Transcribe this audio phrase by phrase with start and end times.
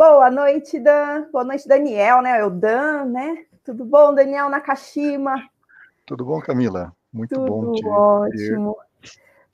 [0.00, 1.26] Boa noite, Dan.
[1.30, 2.40] Boa noite, Daniel, né?
[2.40, 3.44] É o Dan, né?
[3.62, 5.34] Tudo bom, Daniel Nakashima?
[6.06, 6.90] Tudo bom, Camila?
[7.12, 8.78] Muito Tudo bom te ótimo.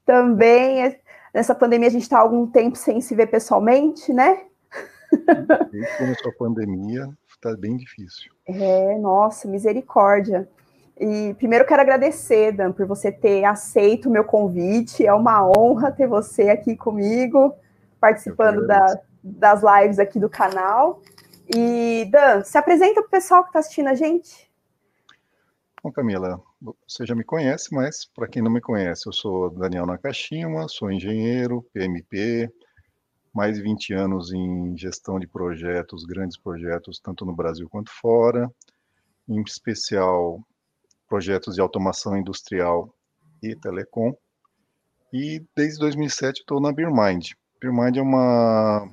[0.05, 0.97] Também,
[1.35, 4.45] nessa pandemia, a gente está algum tempo sem se ver pessoalmente, né?
[5.73, 8.31] Desde começou a pandemia, está bem difícil.
[8.47, 10.49] É, nossa, misericórdia.
[10.97, 15.05] E primeiro quero agradecer, Dan, por você ter aceito o meu convite.
[15.05, 17.53] É uma honra ter você aqui comigo,
[18.01, 21.03] participando da, das lives aqui do canal.
[21.55, 24.51] E, Dan, se apresenta para o pessoal que está assistindo a gente.
[25.83, 26.41] Bom, Camila,
[26.87, 30.91] você já me conhece, mas para quem não me conhece, eu sou Daniel Nakashima, sou
[30.91, 32.51] engenheiro, PMP,
[33.33, 38.51] mais de 20 anos em gestão de projetos, grandes projetos, tanto no Brasil quanto fora,
[39.29, 40.41] em especial
[41.09, 42.93] projetos de automação industrial
[43.43, 44.13] e telecom.
[45.13, 47.33] E desde 2007 estou na BeerMind.
[47.61, 48.91] BeerMind é uma,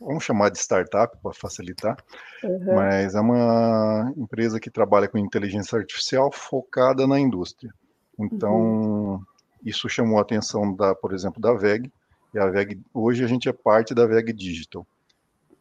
[0.00, 1.96] vamos chamar de startup para facilitar,
[2.42, 2.74] uhum.
[2.74, 7.72] mas é uma empresa que trabalha com inteligência artificial focada na indústria.
[8.18, 9.22] Então, uhum.
[9.64, 11.90] isso chamou a atenção da, por exemplo, da VEG.
[12.34, 14.86] E a VEG, hoje a gente é parte da VEG Digital.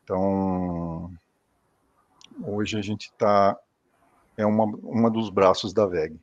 [0.03, 1.11] Então,
[2.43, 3.57] hoje a gente está
[4.37, 6.19] é uma, uma dos braços da VEG.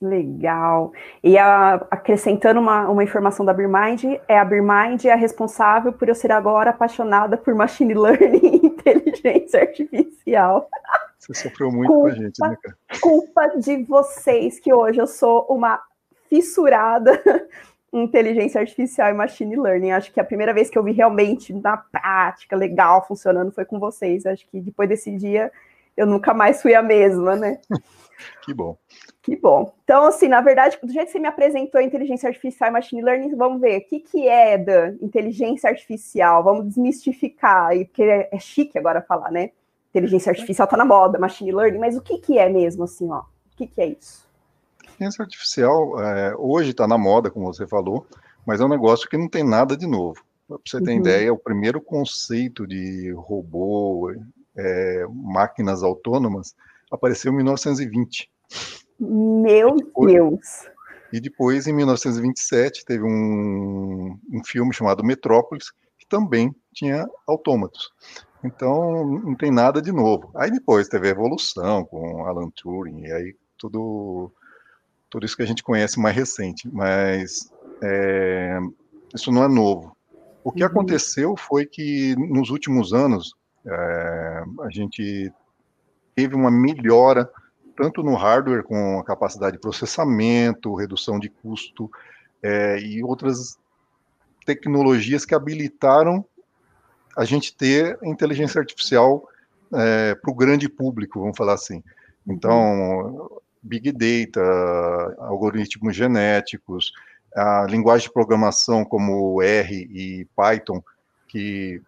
[0.00, 0.92] Legal.
[1.22, 6.08] E a, acrescentando uma, uma informação da BeerMind, é a BeerMind é a responsável por
[6.08, 10.70] eu ser agora apaixonada por machine learning e inteligência artificial.
[11.18, 12.76] Você sofreu muito culpa, com a gente, né, cara?
[13.02, 15.78] Culpa de vocês, que hoje eu sou uma
[16.30, 17.22] fissurada
[17.92, 19.90] em inteligência artificial e machine learning.
[19.90, 23.78] Acho que a primeira vez que eu vi realmente na prática, legal, funcionando, foi com
[23.78, 24.24] vocês.
[24.24, 25.52] Acho que depois desse dia
[25.94, 27.60] eu nunca mais fui a mesma, né?
[28.42, 28.78] que bom.
[29.22, 29.74] Que bom.
[29.84, 33.34] Então, assim, na verdade, do jeito que você me apresentou inteligência artificial e machine learning,
[33.36, 36.42] vamos ver o que, que é da inteligência artificial.
[36.42, 39.50] Vamos desmistificar, porque é, é chique agora falar, né?
[39.90, 43.18] Inteligência artificial está na moda, machine learning, mas o que, que é mesmo, assim, ó?
[43.18, 44.26] O que, que é isso?
[44.84, 48.06] Inteligência artificial é, hoje está na moda, como você falou,
[48.46, 50.22] mas é um negócio que não tem nada de novo.
[50.48, 50.98] Para você ter uhum.
[50.98, 54.12] ideia, o primeiro conceito de robô,
[54.56, 56.54] é, máquinas autônomas,
[56.90, 58.30] apareceu em 1920.
[59.00, 60.70] Meu depois, Deus!
[61.12, 67.90] E depois, em 1927, teve um, um filme chamado Metrópolis, que também tinha autômatos.
[68.44, 70.30] Então, não tem nada de novo.
[70.34, 74.30] Aí depois teve a evolução com Alan Turing, e aí tudo,
[75.08, 76.68] tudo isso que a gente conhece mais recente.
[76.72, 77.50] Mas
[77.82, 78.58] é,
[79.14, 79.96] isso não é novo.
[80.44, 80.70] O que uhum.
[80.70, 83.34] aconteceu foi que nos últimos anos
[83.66, 85.30] é, a gente
[86.14, 87.30] teve uma melhora
[87.80, 91.90] tanto no hardware com a capacidade de processamento, redução de custo
[92.42, 93.58] é, e outras
[94.44, 96.22] tecnologias que habilitaram
[97.16, 99.26] a gente ter inteligência artificial
[99.72, 101.82] é, para o grande público, vamos falar assim.
[102.26, 104.42] Então, Big Data,
[105.20, 106.92] algoritmos genéticos,
[107.34, 110.82] a linguagem de programação como R e Python,
[111.28, 111.80] que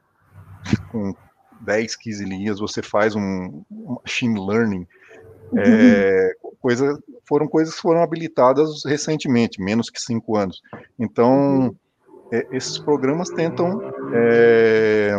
[0.90, 1.14] com
[1.60, 4.86] 10, 15 linhas, você faz um, machine learning.
[5.56, 10.62] É, coisa, foram coisas que foram habilitadas recentemente, menos que cinco anos.
[10.98, 11.76] Então,
[12.30, 13.80] é, esses programas tentam
[14.14, 15.16] é,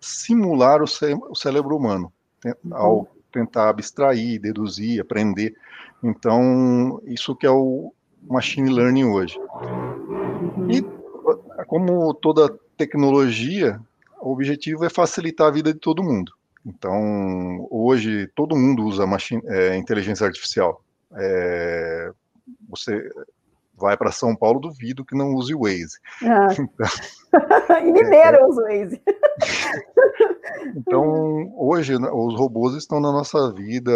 [0.00, 2.12] simular o, cé o, cérebro humano,
[2.44, 2.54] uhum.
[2.72, 5.54] ao tentar abstrair, deduzir, aprender.
[6.02, 9.38] Então, isso que é o machine learning hoje.
[10.68, 10.84] E
[11.66, 13.80] como toda tecnologia,
[14.20, 16.32] o objetivo é facilitar a vida de todo mundo.
[16.64, 20.82] Então, hoje, todo mundo usa machine, é, inteligência artificial.
[21.14, 22.12] É,
[22.68, 23.10] você
[23.76, 25.98] vai para São Paulo, duvido que não use o Waze.
[26.22, 26.48] Ah.
[27.32, 29.02] Então, e Mineiro é, usa o Waze.
[30.76, 33.90] então, hoje, né, os robôs estão na nossa vida,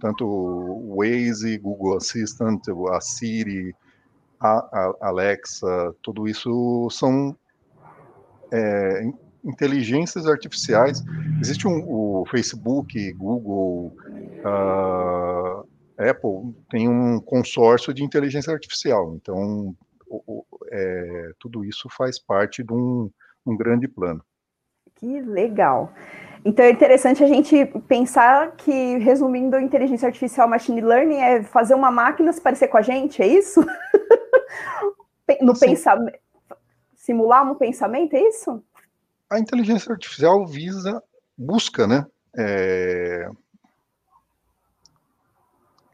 [0.00, 2.62] tanto o Waze, Google Assistant,
[2.92, 3.74] a Siri,
[4.40, 7.36] a, a Alexa, tudo isso são
[8.52, 9.10] é,
[9.46, 11.02] inteligências artificiais.
[11.40, 13.96] Existe um, o Facebook, Google,
[14.44, 15.66] uh,
[15.98, 19.14] Apple tem um consórcio de inteligência artificial.
[19.14, 19.74] Então,
[20.06, 23.10] o, o, é, tudo isso faz parte de um,
[23.46, 24.22] um grande plano.
[24.96, 25.92] Que legal.
[26.44, 31.90] Então é interessante a gente pensar que, resumindo, inteligência artificial, machine learning é fazer uma
[31.90, 33.60] máquina se parecer com a gente, é isso?
[35.42, 36.18] no pensamento,
[36.94, 38.62] simular um pensamento, é isso?
[39.30, 41.02] A inteligência artificial visa,
[41.36, 42.06] busca, né,
[42.36, 43.28] é,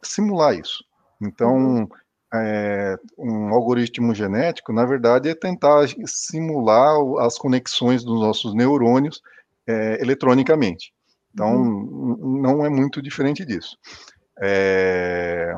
[0.03, 0.85] simular isso.
[1.21, 1.89] Então, uhum.
[2.35, 9.23] é, um algoritmo genético, na verdade, é tentar simular as conexões dos nossos neurônios
[9.67, 10.93] é, eletronicamente.
[11.33, 12.41] Então, uhum.
[12.43, 13.79] não é muito diferente disso.
[14.43, 15.55] É,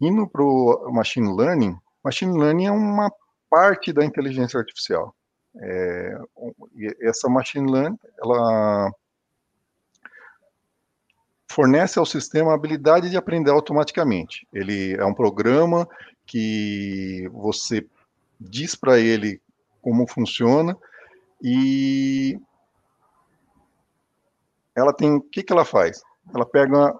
[0.00, 3.10] indo para o machine learning, machine learning é uma
[3.48, 5.14] parte da inteligência artificial.
[5.56, 6.18] É,
[7.00, 8.90] essa machine learning, ela
[11.50, 14.46] fornece ao sistema a habilidade de aprender automaticamente.
[14.52, 15.86] Ele é um programa
[16.26, 17.86] que você
[18.40, 19.40] diz para ele
[19.82, 20.76] como funciona
[21.42, 22.40] e
[24.74, 26.02] ela tem o que, que ela faz?
[26.34, 26.98] Ela pega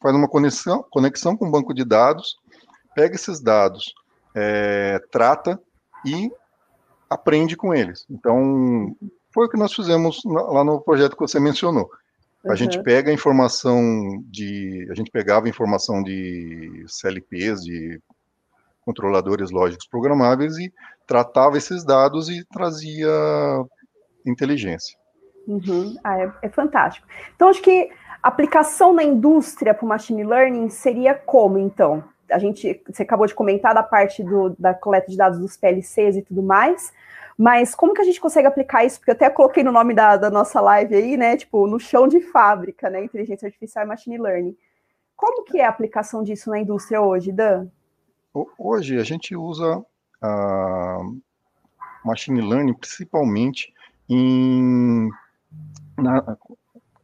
[0.00, 2.38] faz uma conexão, conexão com o banco de dados,
[2.94, 3.92] pega esses dados,
[4.34, 5.60] é, trata
[6.04, 6.30] e
[7.08, 8.04] aprende com eles.
[8.10, 8.94] Então,
[9.32, 11.90] foi o que nós fizemos lá no projeto que você mencionou.
[12.44, 12.56] A uhum.
[12.56, 14.86] gente pega informação de.
[14.90, 18.00] A gente pegava informação de CLPs, de
[18.82, 20.72] controladores lógicos programáveis, e
[21.06, 23.10] tratava esses dados e trazia
[24.24, 24.96] inteligência.
[25.46, 25.96] Uhum.
[26.04, 27.06] Ah, é, é, fantástico.
[27.34, 27.90] Então, acho que
[28.22, 32.04] aplicação na indústria para o machine learning seria como, então?
[32.30, 36.16] A gente, você acabou de comentar da parte do, da coleta de dados dos PLCs
[36.16, 36.92] e tudo mais,
[37.36, 38.98] mas como que a gente consegue aplicar isso?
[38.98, 41.36] Porque eu até coloquei no nome da, da nossa live aí, né?
[41.36, 43.04] Tipo, no chão de fábrica, né?
[43.04, 44.56] Inteligência artificial e machine learning.
[45.16, 47.68] Como que é a aplicação disso na indústria hoje, Dan?
[48.58, 49.84] Hoje a gente usa
[50.20, 50.98] a
[52.04, 53.72] machine learning principalmente
[54.08, 55.10] em
[55.96, 56.36] na,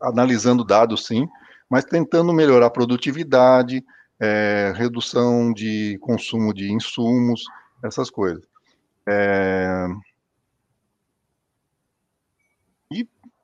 [0.00, 1.28] analisando dados, sim,
[1.68, 3.84] mas tentando melhorar a produtividade,
[4.24, 7.44] é, redução de consumo de insumos,
[7.82, 8.42] essas coisas.
[9.06, 9.86] É,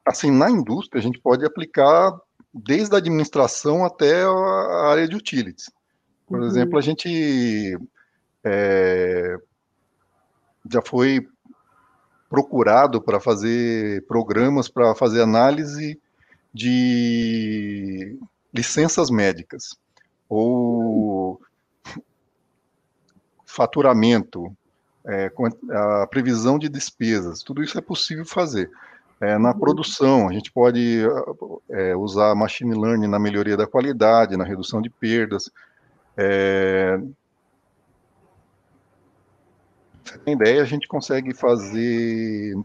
[0.06, 2.18] assim, na indústria, a gente pode aplicar
[2.52, 5.70] desde a administração até a área de utilities.
[6.26, 6.46] Por uhum.
[6.46, 7.78] exemplo, a gente
[8.42, 9.36] é,
[10.70, 11.28] já foi
[12.28, 16.00] procurado para fazer programas para fazer análise
[16.54, 18.18] de
[18.54, 19.78] licenças médicas
[20.30, 21.40] ou
[23.44, 24.56] faturamento,
[25.04, 25.30] é,
[26.02, 28.70] a previsão de despesas, tudo isso é possível fazer.
[29.20, 29.58] É, na uhum.
[29.58, 31.02] produção, a gente pode
[31.68, 35.50] é, usar machine learning na melhoria da qualidade, na redução de perdas.
[36.16, 36.98] É,
[40.04, 42.56] você tem ideia, a gente consegue fazer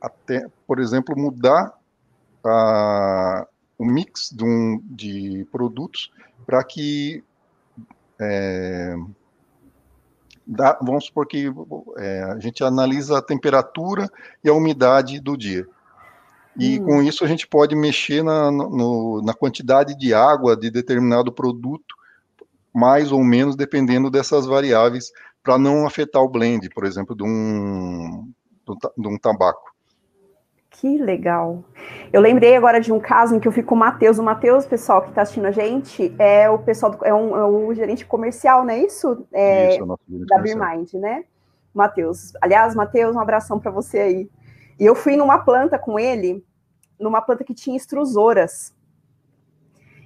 [0.00, 1.72] até, por exemplo, mudar
[2.44, 3.46] a,
[3.78, 6.10] o mix de, um, de produtos
[6.46, 7.22] para que
[8.20, 8.94] é,
[10.46, 11.52] dá, vamos supor que
[11.98, 14.10] é, a gente analisa a temperatura
[14.42, 15.66] e a umidade do dia.
[16.58, 16.84] E hum.
[16.84, 21.94] com isso a gente pode mexer na, no, na quantidade de água de determinado produto,
[22.72, 25.10] mais ou menos, dependendo dessas variáveis,
[25.42, 28.30] para não afetar o blend, por exemplo, de um,
[28.96, 29.75] de um tabaco.
[30.80, 31.64] Que legal.
[32.12, 34.18] Eu lembrei agora de um caso em que eu fico com o Matheus.
[34.18, 37.44] O Matheus, pessoal que está assistindo a gente, é o pessoal do, é, um, é
[37.46, 39.26] o gerente comercial, não é isso?
[39.32, 41.24] É, isso, é da Birmind, né?
[41.72, 42.34] Matheus.
[42.42, 44.30] Aliás, Matheus, um abração para você aí.
[44.78, 46.44] E eu fui numa planta com ele,
[47.00, 48.74] numa planta que tinha extrusoras.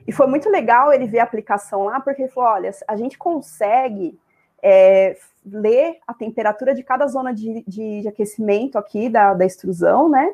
[0.06, 3.18] E foi muito legal ele ver a aplicação lá, porque ele falou: olha, a gente
[3.18, 4.16] consegue
[4.62, 10.08] é, ler a temperatura de cada zona de, de, de aquecimento aqui da, da extrusão,
[10.08, 10.32] né?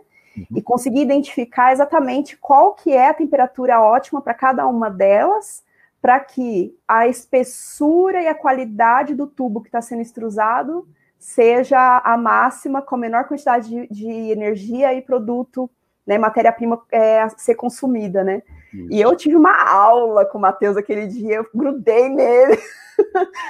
[0.55, 5.65] E conseguir identificar exatamente qual que é a temperatura ótima para cada uma delas,
[6.01, 10.87] para que a espessura e a qualidade do tubo que está sendo extrusado
[11.19, 15.69] seja a máxima com a menor quantidade de, de energia e produto,
[16.07, 18.43] né, matéria-prima é, a ser consumida, né?
[18.73, 18.93] Isso.
[18.93, 22.59] E eu tive uma aula com o Matheus aquele dia, eu grudei nele.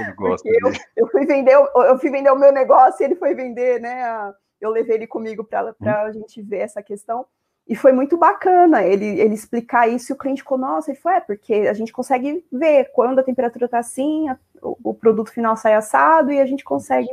[0.01, 3.35] Ele gosta eu, eu, fui vender, eu fui vender o meu negócio e ele foi
[3.35, 5.89] vender, né, a, eu levei ele comigo para hum.
[5.89, 7.27] a gente ver essa questão.
[7.69, 11.15] E foi muito bacana ele, ele explicar isso e o cliente ficou, nossa, ele foi,
[11.15, 15.33] é, porque a gente consegue ver quando a temperatura está assim, a, o, o, produto
[15.33, 17.09] final sai assado e a gente consegue.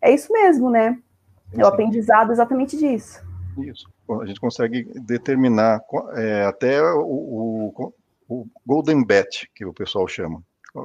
[0.00, 0.96] É isso mesmo, né?
[1.58, 3.20] É o aprendizado exatamente disso.
[3.58, 3.90] Isso.
[4.20, 5.80] A gente consegue determinar
[6.14, 7.94] é, até o, o,
[8.28, 10.40] o Golden Bet, que o pessoal chama.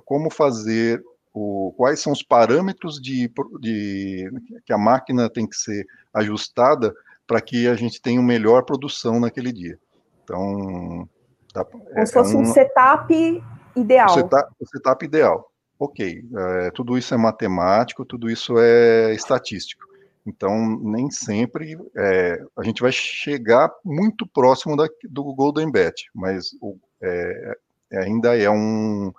[0.06, 1.04] Como fazer
[1.34, 4.32] o, quais são os parâmetros de, de,
[4.66, 6.94] que a máquina tem que ser ajustada
[7.26, 9.80] para que a gente tenha uma melhor produção naquele dia.
[10.24, 11.08] Então,
[11.54, 13.44] dá, como é, se fosse é um, um setup
[13.76, 14.10] ideal.
[14.10, 15.52] O setup, o setup ideal.
[15.80, 19.86] Ok, é, tudo isso é matemático, tudo isso é estatístico.
[20.26, 26.52] Então, nem sempre é, a gente vai chegar muito próximo da, do Golden Bet, mas
[26.62, 27.58] o, é,
[27.94, 29.12] ainda é um,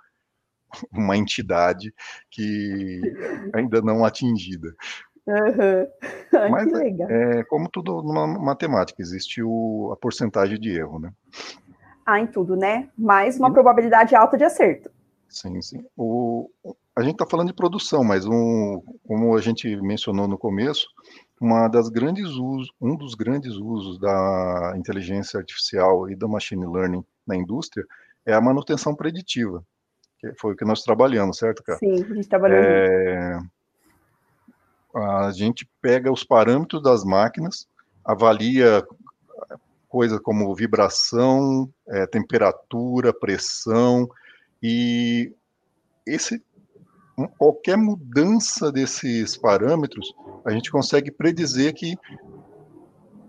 [0.91, 1.93] uma entidade
[2.29, 3.01] que
[3.53, 4.73] ainda não atingida.
[5.25, 5.87] Uhum.
[6.37, 11.11] Ai, Mas é, é como tudo numa matemática, existe o, a porcentagem de erro, né?
[12.05, 12.89] Ah, em tudo, né?
[12.97, 13.53] Mais uma Sim.
[13.53, 14.91] probabilidade alta de acerto.
[15.29, 15.83] Sim, sim.
[15.97, 16.49] O,
[16.95, 20.87] a gente está falando de produção, mas um, como a gente mencionou no começo,
[21.41, 27.03] uma das grandes usos, um dos grandes usos da inteligência artificial e do machine learning
[27.25, 27.83] na indústria
[28.25, 29.65] é a manutenção preditiva,
[30.39, 31.79] foi o que nós trabalhamos, certo, cara?
[31.79, 32.57] Sim, a gente trabalhou.
[32.57, 33.39] É,
[34.95, 37.67] a gente pega os parâmetros das máquinas,
[38.05, 38.85] avalia
[39.89, 44.09] coisas como vibração, é, temperatura, pressão,
[44.61, 45.31] e
[46.05, 46.41] esse
[47.37, 51.95] qualquer mudança desses parâmetros, a gente consegue predizer que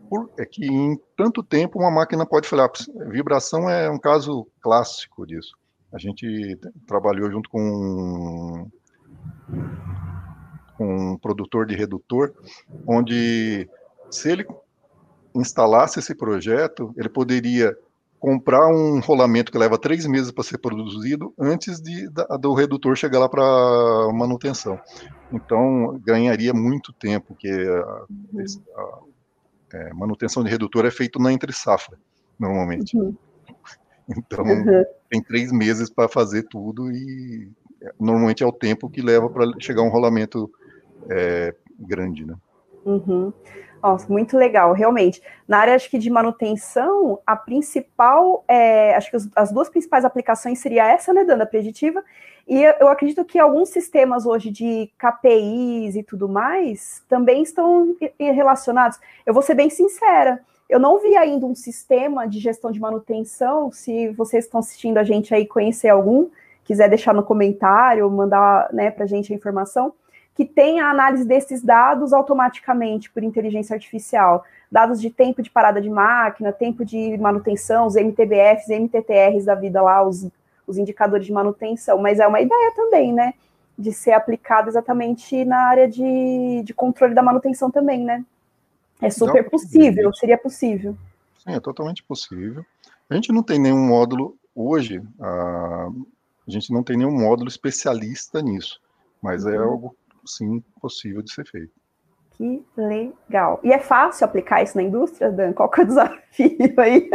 [0.08, 2.70] por, é que em tanto tempo uma máquina pode falhar.
[3.08, 5.52] Vibração é um caso clássico disso.
[5.94, 8.68] A gente trabalhou junto com
[10.78, 12.34] um produtor de redutor,
[12.86, 13.68] onde
[14.10, 14.46] se ele
[15.34, 17.76] instalasse esse projeto, ele poderia
[18.18, 22.96] comprar um rolamento que leva três meses para ser produzido antes de, da, do redutor
[22.96, 23.42] chegar lá para
[24.14, 24.80] manutenção.
[25.30, 29.00] Então, ganharia muito tempo, porque a, a, a
[29.74, 31.98] é, manutenção de redutor é feito na entre safra,
[32.38, 32.96] normalmente.
[32.96, 33.14] Uhum.
[34.08, 34.84] Então, uhum.
[35.14, 37.48] Tem três meses para fazer tudo e
[38.00, 40.50] normalmente é o tempo que leva para chegar um rolamento
[41.08, 42.34] é, grande, né?
[42.84, 43.32] Uhum.
[43.80, 45.22] Nossa, muito legal, realmente.
[45.46, 50.58] Na área, acho que de manutenção, a principal, é, acho que as duas principais aplicações
[50.58, 52.02] seria essa, né, Danda, preditiva,
[52.48, 58.98] e eu acredito que alguns sistemas hoje de KPIs e tudo mais também estão relacionados.
[59.24, 63.70] Eu vou ser bem sincera, eu não vi ainda um sistema de gestão de manutenção,
[63.70, 66.28] se vocês estão assistindo a gente aí, conhecer algum,
[66.64, 69.92] quiser deixar no comentário, mandar, né, pra gente a informação,
[70.34, 74.44] que tem a análise desses dados automaticamente por inteligência artificial.
[74.70, 79.80] Dados de tempo de parada de máquina, tempo de manutenção, os MTBFs, MTTRs da vida
[79.80, 80.26] lá, os,
[80.66, 81.98] os indicadores de manutenção.
[81.98, 83.34] Mas é uma ideia também, né?
[83.78, 88.24] De ser aplicado exatamente na área de, de controle da manutenção também, né?
[89.06, 90.96] É super possível, seria possível.
[91.38, 92.64] Sim, é totalmente possível.
[93.08, 95.88] A gente não tem nenhum módulo hoje, a,
[96.46, 98.80] a gente não tem nenhum módulo especialista nisso,
[99.20, 99.54] mas é uhum.
[99.54, 101.72] é algo sim possível de ser feito.
[102.36, 103.60] Que legal.
[103.62, 105.52] E é fácil aplicar isso na indústria, Dan?
[105.52, 107.08] Qual que é o desafio aí?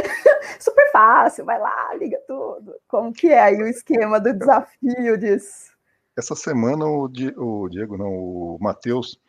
[0.58, 2.74] Super fácil, vai lá, liga tudo.
[2.88, 5.74] Como que é aí o esquema do desafio disso?
[6.16, 9.20] Essa semana o, o Diego, não, o Matheus,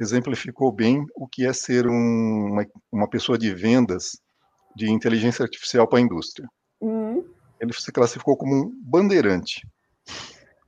[0.00, 4.18] exemplificou bem o que é ser um, uma, uma pessoa de vendas
[4.74, 6.48] de inteligência artificial para a indústria.
[6.80, 7.24] Uhum.
[7.60, 9.66] Ele se classificou como um bandeirante.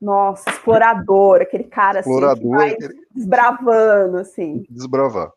[0.01, 4.65] Nossa, explorador, aquele cara explorador, assim, que vai desbravando, assim.
[4.69, 5.31] Desbravar.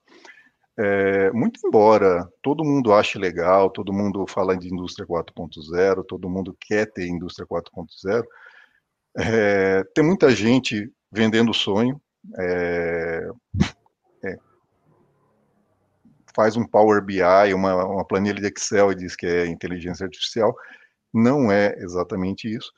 [0.77, 6.57] É, muito embora todo mundo ache legal, todo mundo fala de indústria 4.0, todo mundo
[6.59, 8.25] quer ter indústria 4.0,
[9.17, 12.01] é, tem muita gente vendendo sonho,
[12.37, 13.29] é,
[16.35, 20.55] faz um Power BI, uma, uma planilha de Excel e diz que é inteligência artificial,
[21.13, 22.71] não é exatamente isso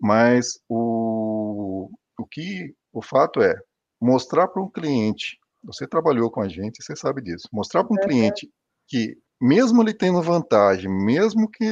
[0.00, 3.58] mas o, o que o fato é
[4.00, 8.06] mostrar para um cliente, você trabalhou com a gente, você sabe disso, mostrar para um
[8.06, 8.50] cliente
[8.86, 11.64] que mesmo ele tendo vantagem, mesmo que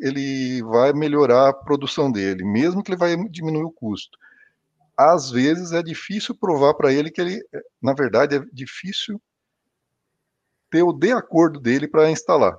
[0.00, 4.18] ele vai melhorar a produção dele, mesmo que ele vai diminuir o custo,
[4.96, 7.40] às vezes é difícil provar para ele que ele,
[7.80, 9.20] na verdade, é difícil
[10.70, 12.56] ter o de acordo dele para instalar,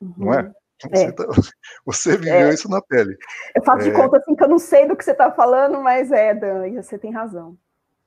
[0.00, 0.14] uhum.
[0.16, 0.52] não é?
[0.90, 1.12] Você, é.
[1.12, 1.24] tá,
[1.86, 2.54] você viveu é.
[2.54, 3.16] isso na pele.
[3.54, 3.90] Eu faço é.
[3.90, 6.70] de conta assim que eu não sei do que você está falando, mas é, Dan,
[6.82, 7.56] você tem razão.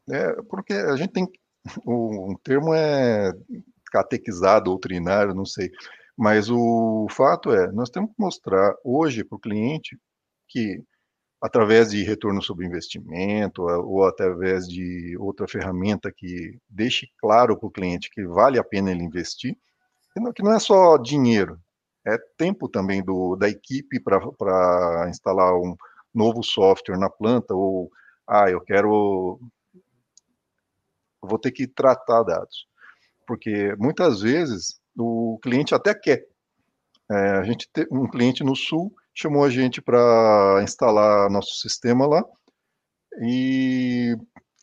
[0.10, 1.28] É, porque a gente tem.
[1.84, 3.34] O um termo é
[3.92, 5.72] catequizado, doutrinário, não sei.
[6.16, 9.98] Mas o fato é, nós temos que mostrar hoje para o cliente
[10.48, 10.84] que,
[11.42, 17.72] através de retorno sobre investimento, ou através de outra ferramenta que deixe claro para o
[17.72, 19.56] cliente que vale a pena ele investir,
[20.34, 21.60] que não é só dinheiro,
[22.06, 25.76] é tempo também do, da equipe para instalar um
[26.14, 27.92] novo software na planta, ou,
[28.28, 29.40] ah, eu quero,
[31.22, 32.68] vou ter que tratar dados.
[33.28, 36.26] Porque muitas vezes o cliente até quer.
[37.12, 42.06] É, a gente tem um cliente no sul chamou a gente para instalar nosso sistema
[42.06, 42.24] lá,
[43.22, 44.16] e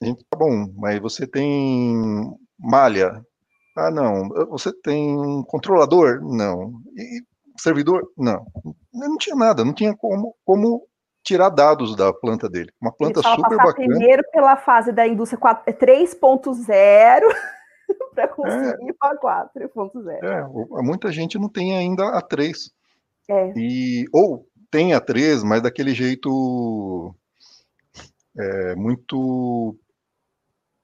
[0.02, 3.24] a gente, tá bom, mas você tem malha?
[3.76, 4.28] Ah, não.
[4.50, 6.20] Você tem um controlador?
[6.22, 6.74] Não.
[6.96, 7.22] E
[7.56, 8.06] servidor?
[8.16, 8.46] Não.
[8.92, 10.86] Não tinha nada, não tinha como, como
[11.22, 12.70] tirar dados da planta dele.
[12.80, 13.74] Uma planta super bacana.
[13.74, 17.20] Primeiro pela fase da indústria 3.0
[18.14, 19.16] para conseguir é, para
[19.54, 20.22] 4.0.
[20.22, 22.70] É, muita gente não tem ainda a 3.
[23.28, 23.52] É.
[23.56, 27.14] E, ou tem a 3, mas daquele jeito
[28.38, 29.76] é, muito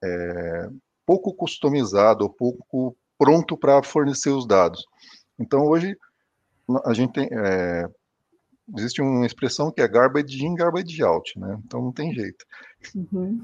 [0.03, 0.69] é,
[1.05, 4.85] pouco customizado, ou pouco pronto para fornecer os dados.
[5.37, 5.97] Então hoje
[6.85, 7.87] a gente tem, é,
[8.77, 11.59] existe uma expressão que é garbage in, garbage out, né?
[11.65, 12.45] Então não tem jeito.
[12.95, 13.43] Uhum.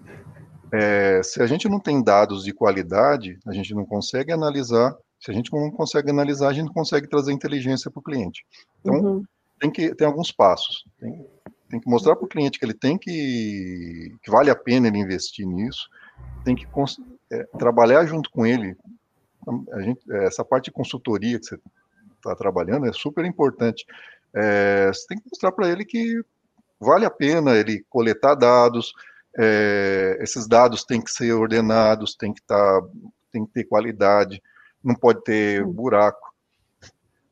[0.71, 4.95] É, se a gente não tem dados de qualidade, a gente não consegue analisar.
[5.25, 8.45] Se a gente não consegue analisar, a gente não consegue trazer inteligência para o cliente.
[8.79, 9.25] Então uhum.
[9.59, 10.85] tem que tem alguns passos.
[10.99, 11.25] Tem,
[11.69, 14.99] tem que mostrar para o cliente que ele tem que que vale a pena ele
[14.99, 15.89] investir nisso.
[16.43, 16.67] Tem que
[17.31, 18.77] é, trabalhar junto com ele.
[19.79, 21.59] Gente, essa parte de consultoria que você
[22.17, 23.85] está trabalhando é super importante
[24.35, 26.21] é, você tem que mostrar para ele que
[26.79, 28.93] vale a pena ele coletar dados,
[29.37, 32.81] é, esses dados têm que ser ordenados, tem que, tá,
[33.31, 34.43] tem que ter qualidade,
[34.85, 36.33] não pode ter buraco.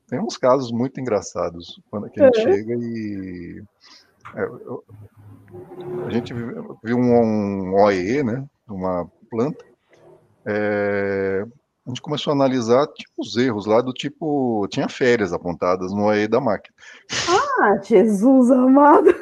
[0.08, 2.34] Tem uns casos muito engraçados quando a gente uhum.
[2.34, 3.64] chega e
[4.36, 4.44] é,
[6.08, 6.34] a gente
[6.84, 9.64] viu um, um OE, né, uma planta,
[10.46, 11.46] é,
[11.86, 16.06] a gente começou a analisar tinha os erros lá do tipo, tinha férias apontadas no
[16.06, 16.76] OE da máquina.
[17.60, 19.14] Ah, Jesus amado!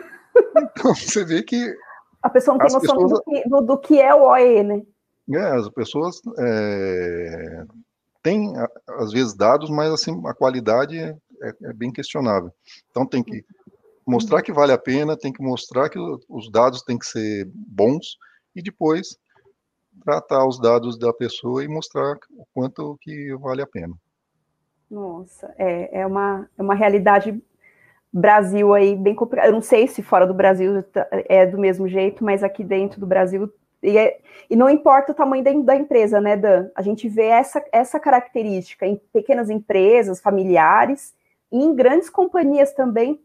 [0.57, 1.75] Então você vê que.
[2.21, 3.11] A pessoa não tem noção pessoas...
[3.11, 4.81] do, que, do, do, que, é o OE, né?
[5.33, 7.50] É, as pessoas é,
[8.21, 8.53] têm,
[8.87, 12.51] às vezes, dados, mas assim, a qualidade é, é, é bem questionável.
[12.89, 13.43] Então tem que
[14.05, 15.99] mostrar que vale a pena, tem que mostrar que
[16.29, 18.17] os dados têm que ser bons
[18.55, 19.17] e depois
[20.03, 23.93] tratar os dados da pessoa e mostrar o quanto que vale a pena.
[24.89, 27.41] Nossa, é, é, uma, é uma realidade
[28.13, 29.47] Brasil aí bem complicada.
[29.47, 32.99] Eu não sei se fora do Brasil tá, é do mesmo jeito, mas aqui dentro
[32.99, 33.51] do Brasil.
[33.81, 34.19] E, é,
[34.49, 36.69] e não importa o tamanho da, da, empresa, né, Dan?
[36.75, 41.13] A gente vê essa, essa característica em pequenas empresas, familiares,
[41.51, 43.19] e em grandes companhias também,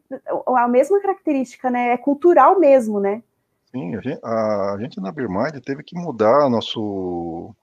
[0.46, 1.92] a mesma característica, né?
[1.92, 3.22] É cultural mesmo, né?
[3.70, 7.54] Sim, a gente, a gente na Birmind teve que mudar nosso.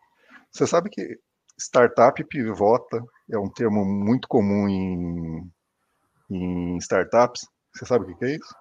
[0.52, 1.20] Você sabe que
[1.58, 5.52] startup pivota é um termo muito comum em,
[6.30, 7.48] em startups.
[7.74, 8.56] Você sabe o que é isso?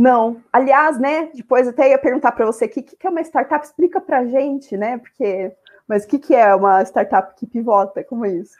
[0.00, 0.42] Não.
[0.50, 1.30] Aliás, né?
[1.34, 3.62] Depois até ia perguntar para você o que, que é uma startup.
[3.62, 4.96] Explica para a gente, né?
[4.96, 5.52] Porque,
[5.86, 8.02] mas o que, que é uma startup que pivota?
[8.04, 8.56] Como é isso?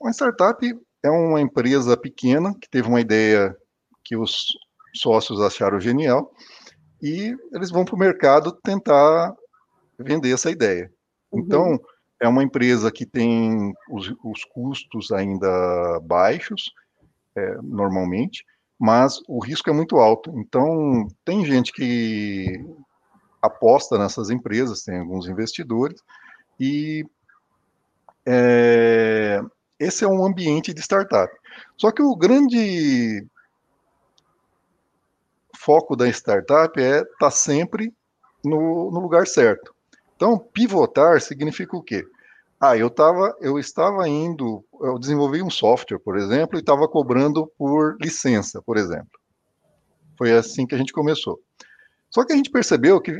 [0.00, 0.66] Uma startup
[1.02, 3.54] é uma empresa pequena que teve uma ideia
[4.02, 4.46] que os
[4.94, 6.32] sócios acharam genial
[7.02, 9.36] e eles vão para o mercado tentar
[9.98, 10.90] vender essa ideia.
[11.30, 11.40] Uhum.
[11.40, 11.80] Então,
[12.18, 16.72] é uma empresa que tem os, os custos ainda baixos,
[17.36, 18.42] é, normalmente,
[18.78, 20.30] mas o risco é muito alto.
[20.38, 22.64] Então, tem gente que
[23.40, 26.00] aposta nessas empresas, tem alguns investidores,
[26.58, 27.04] e
[28.26, 29.40] é,
[29.78, 31.32] esse é um ambiente de startup.
[31.76, 33.26] Só que o grande
[35.56, 37.92] foco da startup é estar tá sempre
[38.44, 39.74] no, no lugar certo.
[40.14, 42.06] Então, pivotar significa o quê?
[42.58, 47.46] Ah, eu, tava, eu estava indo, eu desenvolvi um software, por exemplo, e estava cobrando
[47.58, 49.20] por licença, por exemplo.
[50.16, 51.38] Foi assim que a gente começou.
[52.10, 53.12] Só que a gente percebeu que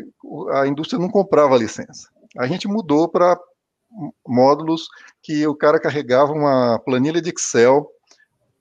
[0.53, 2.09] a indústria não comprava licença.
[2.39, 3.39] A gente mudou para
[4.27, 4.89] módulos
[5.23, 7.91] que o cara carregava uma planilha de Excel,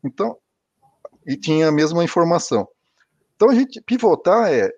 [0.04, 0.38] então,
[1.26, 2.68] e tinha a mesma informação.
[3.36, 4.72] Então, a gente pivotar é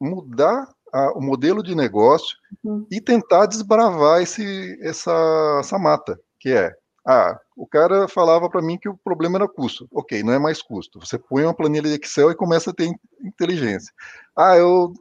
[0.00, 2.86] mudar a, o modelo de negócio uhum.
[2.90, 6.72] e tentar desbravar esse, essa, essa mata, que é,
[7.06, 9.86] ah, o cara falava para mim que o problema era custo.
[9.92, 10.98] Ok, não é mais custo.
[10.98, 12.90] Você põe uma planilha de Excel e começa a ter
[13.22, 13.92] inteligência.
[14.36, 14.92] Ah, eu,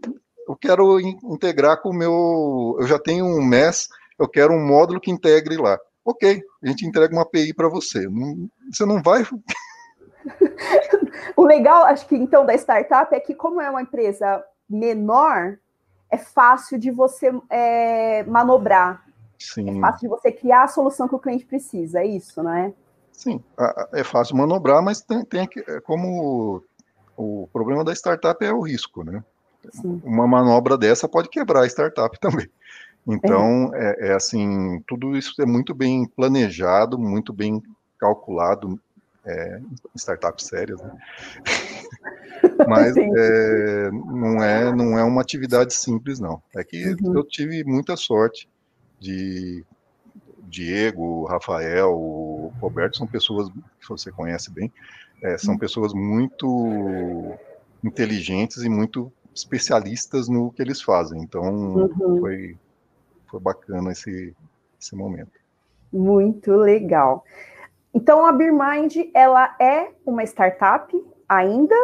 [0.47, 2.77] eu quero integrar com o meu.
[2.79, 3.88] Eu já tenho um MES,
[4.19, 5.79] eu quero um módulo que integre lá.
[6.05, 8.08] Ok, a gente entrega uma API para você.
[8.08, 9.25] Não, você não vai
[11.36, 15.58] o legal, acho que então, da startup é que, como é uma empresa menor,
[16.09, 19.05] é fácil de você é, manobrar.
[19.39, 19.77] Sim.
[19.77, 22.73] É fácil de você criar a solução que o cliente precisa, é isso, não é?
[23.11, 23.41] Sim,
[23.93, 26.61] é fácil manobrar, mas tem, tem é como
[27.15, 29.23] o problema da startup é o risco, né?
[29.71, 30.01] Sim.
[30.03, 32.49] Uma manobra dessa pode quebrar a startup também.
[33.07, 33.95] Então, é.
[33.99, 37.61] É, é assim, tudo isso é muito bem planejado, muito bem
[37.99, 38.79] calculado,
[39.25, 39.59] é,
[39.95, 40.91] startups sérias, né?
[42.67, 46.41] Mas é, não, é, não é uma atividade simples, não.
[46.55, 47.15] É que uhum.
[47.17, 48.47] eu tive muita sorte
[48.99, 49.63] de
[50.43, 51.91] Diego, Rafael,
[52.59, 54.71] Roberto, são pessoas que você conhece bem,
[55.21, 55.59] é, são uhum.
[55.59, 57.35] pessoas muito
[57.83, 61.21] inteligentes e muito especialistas no que eles fazem.
[61.21, 62.19] Então, uhum.
[62.19, 62.57] foi,
[63.27, 64.33] foi bacana esse,
[64.79, 65.31] esse momento.
[65.91, 67.23] Muito legal.
[67.95, 70.93] Então, a BeerMind, ela é uma startup
[71.29, 71.75] ainda?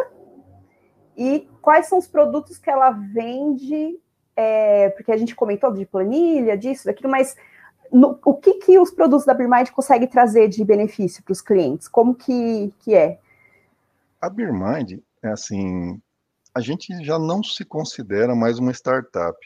[1.16, 3.98] E quais são os produtos que ela vende?
[4.36, 7.34] É, porque a gente comentou de planilha, disso, daquilo, mas
[7.90, 11.88] no, o que, que os produtos da BeerMind conseguem trazer de benefício para os clientes?
[11.88, 13.18] Como que, que é?
[14.20, 15.98] A BeerMind, é assim,
[16.54, 19.38] a gente já não se considera mais uma startup.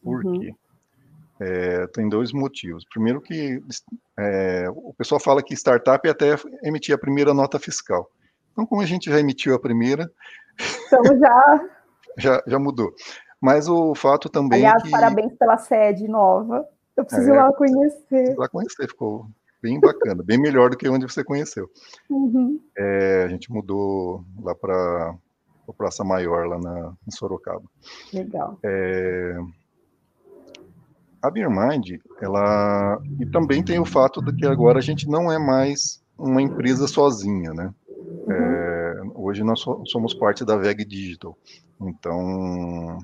[0.00, 0.38] Por uhum.
[0.38, 0.54] quê?
[1.40, 2.84] É, tem dois motivos.
[2.92, 3.62] Primeiro que
[4.18, 8.08] é, o pessoal fala que startup é até emitir a primeira nota fiscal.
[8.52, 10.10] Então, como a gente já emitiu a primeira...
[10.86, 11.68] Então já...
[12.16, 12.94] já, já mudou.
[13.40, 14.90] Mas o fato também Aliás, que...
[14.90, 16.66] parabéns pela sede nova.
[16.96, 18.34] Eu preciso é, ir lá conhecer.
[18.38, 19.26] Lá conhecer, ficou
[19.60, 21.68] bem bacana, bem melhor do que onde você conheceu.
[22.08, 22.60] Uhum.
[22.76, 25.14] É, a gente mudou lá para
[25.68, 27.64] a Praça Maior, lá na, em Sorocaba.
[28.12, 28.58] Legal.
[28.62, 29.36] É,
[31.24, 33.00] a BeerMind, ela.
[33.18, 36.86] E também tem o fato de que agora a gente não é mais uma empresa
[36.86, 37.74] sozinha, né?
[37.88, 38.32] Uhum.
[38.32, 41.36] É, hoje nós somos parte da VEG Digital.
[41.80, 42.98] Então,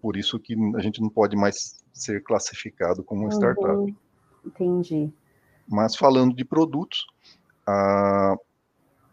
[0.00, 3.76] por isso que a gente não pode mais ser classificado como uma startup.
[3.76, 3.94] Uhum.
[4.46, 5.12] Entendi.
[5.68, 7.06] Mas falando de produtos,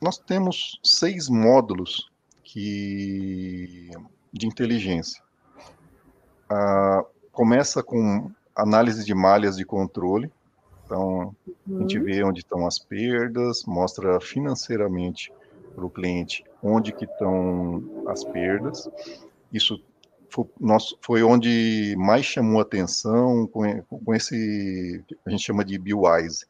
[0.01, 2.09] nós temos seis módulos
[2.41, 3.89] que,
[4.31, 5.21] de inteligência.
[7.33, 10.31] começa com análise de malhas de controle.
[10.85, 11.35] Então,
[11.67, 11.77] uhum.
[11.77, 12.05] a gente uhum.
[12.05, 15.31] vê onde estão as perdas, mostra financeiramente
[15.73, 18.89] para o cliente onde que estão as perdas.
[19.51, 19.83] Isso
[20.29, 26.45] foi, nós, foi onde mais chamou atenção com, com esse, a gente chama de BeWise.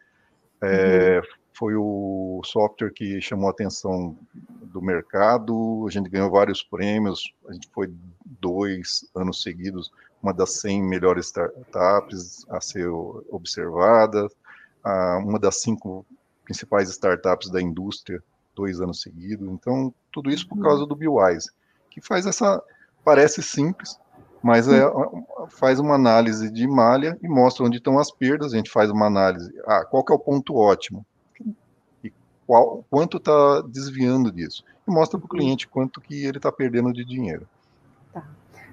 [0.61, 1.23] É, uhum.
[1.57, 4.17] Foi o software que chamou atenção
[4.63, 7.89] do mercado, a gente ganhou vários prêmios, a gente foi
[8.41, 9.89] dois anos seguidos
[10.25, 12.89] uma das 100 melhores startups a ser
[13.29, 14.27] observada,
[15.23, 16.03] uma das cinco
[16.43, 18.23] principais startups da indústria,
[18.55, 19.47] dois anos seguidos.
[19.47, 21.51] Então, tudo isso por causa do BeWise,
[21.91, 22.61] que faz essa.
[23.03, 23.99] Parece simples,
[24.41, 24.81] mas é,
[25.49, 28.51] faz uma análise de malha e mostra onde estão as perdas.
[28.51, 29.53] A gente faz uma análise.
[29.67, 31.05] Ah, qual que é o ponto ótimo?
[32.03, 32.11] E
[32.47, 34.63] qual, quanto está desviando disso?
[34.87, 37.47] E mostra para o cliente quanto que ele está perdendo de dinheiro.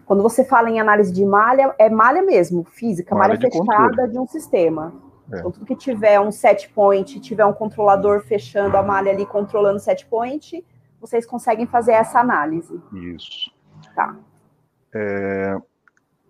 [0.07, 4.13] Quando você fala em análise de malha, é malha mesmo, física, malha, malha fechada controle.
[4.13, 4.93] de um sistema.
[5.33, 5.39] É.
[5.39, 9.77] Então, tudo que tiver um set point, tiver um controlador fechando a malha ali, controlando
[9.77, 10.65] o set point,
[11.01, 12.81] vocês conseguem fazer essa análise.
[12.93, 13.53] Isso.
[13.95, 14.17] Tá.
[14.95, 15.57] É,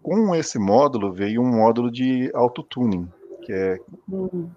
[0.03, 3.09] com esse módulo veio um módulo de auto-tuning,
[3.43, 3.79] que é
[4.11, 4.49] hum.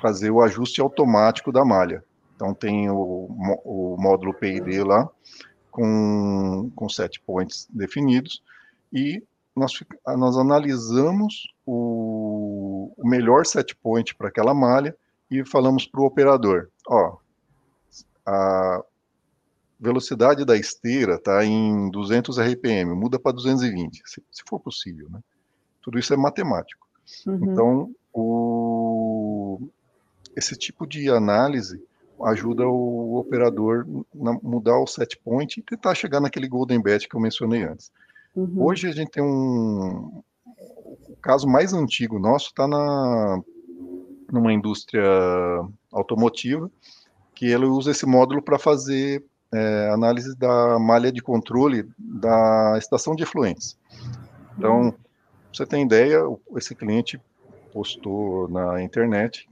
[0.00, 2.04] fazer o ajuste automático da malha.
[2.34, 3.28] Então tem o,
[3.64, 5.08] o módulo PID lá,
[5.72, 8.42] com, com set points definidos,
[8.92, 9.22] e
[9.56, 9.72] nós,
[10.16, 14.96] nós analisamos o, o melhor set point para aquela malha
[15.30, 17.16] e falamos para o operador, ó,
[18.24, 18.84] a
[19.80, 25.18] velocidade da esteira está em 200 RPM, muda para 220, se, se, for possível, né?
[25.80, 26.86] Tudo isso é matemático.
[27.26, 27.38] Uhum.
[27.42, 29.68] Então, o,
[30.36, 31.82] esse tipo de análise
[32.24, 37.16] ajuda o operador a mudar o set point e tentar chegar naquele golden bet que
[37.16, 37.90] eu mencionei antes.
[38.34, 38.64] Uhum.
[38.64, 40.22] Hoje a gente tem um
[41.08, 43.40] o caso mais antigo nosso está na
[44.30, 45.04] numa indústria
[45.92, 46.70] automotiva
[47.34, 53.14] que ele usa esse módulo para fazer é, análise da malha de controle da estação
[53.14, 53.76] de efluentes.
[54.56, 54.94] Então, uhum.
[55.52, 56.20] você tem ideia,
[56.56, 57.20] esse cliente
[57.72, 59.48] postou na internet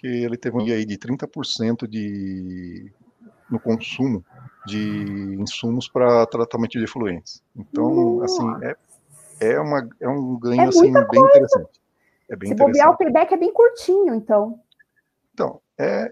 [0.00, 2.90] que ele teve um dia aí de 30% de,
[3.50, 4.24] no consumo
[4.66, 7.42] de insumos para tratamento de efluentes.
[7.54, 8.76] Então, assim, é,
[9.52, 11.26] é, uma, é um ganho é assim, bem coisa.
[11.26, 11.80] interessante.
[12.30, 14.58] É bem Se bobear, o payback é bem curtinho, então.
[15.34, 16.10] Então, é,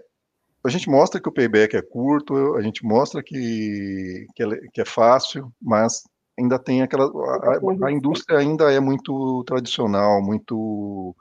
[0.63, 4.81] a gente mostra que o payback é curto, a gente mostra que, que, é, que
[4.81, 6.03] é fácil, mas
[6.37, 7.05] ainda tem aquela.
[7.05, 11.15] A, a, indústria ainda é muito tradicional, muito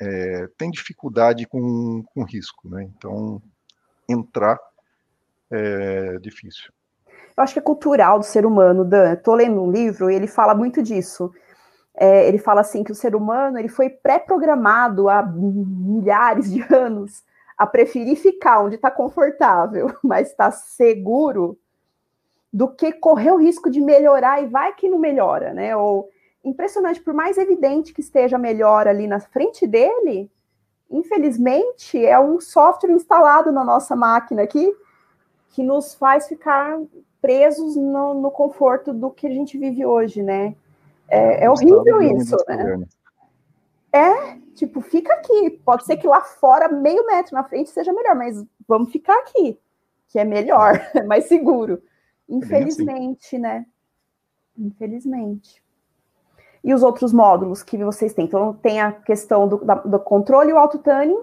[0.00, 2.88] é, tem dificuldade com, com risco, né?
[2.96, 3.40] Então,
[4.08, 4.58] entrar
[5.50, 6.72] é difícil.
[7.36, 9.12] Eu acho que é cultural do ser humano, Dan.
[9.12, 11.30] Estou lendo um livro e ele fala muito disso.
[11.94, 17.24] É, ele fala assim que o ser humano ele foi pré-programado há milhares de anos
[17.56, 21.58] a preferir ficar onde está confortável, mas está seguro,
[22.52, 25.76] do que correr o risco de melhorar e vai que não melhora, né?
[25.76, 26.08] Ou
[26.46, 30.30] impressionante, por mais evidente que esteja melhor ali na frente dele,
[30.90, 34.72] infelizmente é um software instalado na nossa máquina aqui
[35.50, 36.78] que nos faz ficar
[37.20, 40.54] presos no, no conforto do que a gente vive hoje, né?
[41.08, 42.86] É, é horrível isso, né?
[43.92, 45.50] É, tipo, fica aqui.
[45.64, 49.58] Pode ser que lá fora, meio metro na frente, seja melhor, mas vamos ficar aqui,
[50.08, 51.74] que é melhor, é mais seguro.
[51.74, 52.36] É assim.
[52.36, 53.66] Infelizmente, né?
[54.56, 55.65] Infelizmente.
[56.66, 58.24] E os outros módulos que vocês têm?
[58.24, 61.22] Então, tem a questão do, da, do controle e o auto-tuning.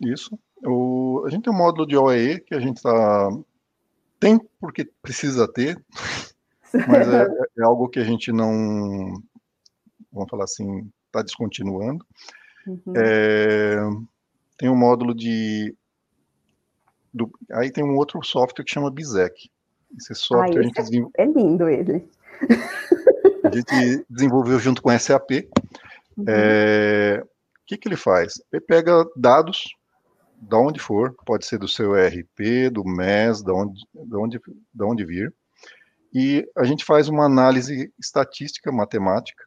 [0.00, 0.38] Isso.
[0.64, 3.28] O, a gente tem um módulo de OEE que a gente está.
[4.20, 5.84] Tem porque precisa ter,
[6.86, 7.26] mas é,
[7.58, 9.20] é, algo que a gente não.
[10.12, 12.06] Vamos falar assim, está descontinuando.
[12.64, 12.92] Uhum.
[12.96, 13.78] É,
[14.56, 15.74] tem um módulo de.
[17.12, 19.50] Do, aí tem um outro software que chama Bizek.
[19.96, 21.10] Esse software ah, a gente desenvol...
[21.16, 22.08] é lindo ele.
[23.48, 25.30] A gente desenvolveu junto com a SAP.
[26.16, 26.24] Uhum.
[26.28, 28.34] É, o que, que ele faz?
[28.52, 29.64] Ele pega dados
[30.40, 34.40] da onde for, pode ser do seu ERP, do MES, da onde, da onde,
[34.72, 35.34] da onde vir,
[36.14, 39.44] e a gente faz uma análise estatística, matemática,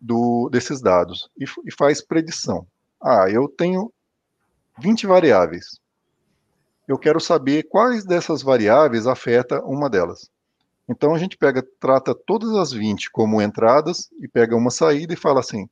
[0.00, 2.66] do, desses dados e, e faz predição.
[3.02, 3.92] Ah, eu tenho
[4.78, 5.80] 20 variáveis.
[6.86, 10.30] Eu quero saber quais dessas variáveis afeta uma delas.
[10.88, 15.16] Então a gente pega, trata todas as 20 como entradas e pega uma saída e
[15.16, 15.68] fala assim: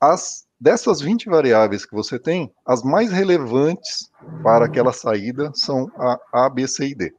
[0.00, 4.10] as dessas 20 variáveis que você tem, as mais relevantes
[4.42, 7.14] para aquela saída são a A, B, C e D.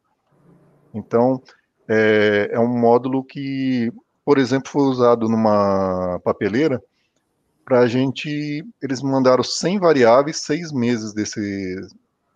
[0.93, 1.41] Então,
[1.87, 3.91] é, é um módulo que,
[4.23, 6.81] por exemplo, foi usado numa papeleira
[7.65, 11.75] para a gente, eles mandaram 100 variáveis, seis meses desse,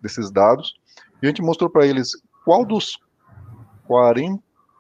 [0.02, 0.74] desses dados,
[1.22, 2.12] e a gente mostrou para eles
[2.44, 2.98] qual dos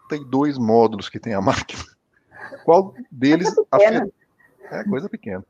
[0.09, 1.83] 42 módulos que tem a máquina,
[2.65, 4.11] qual deles afeta.
[4.71, 5.45] É coisa pequena.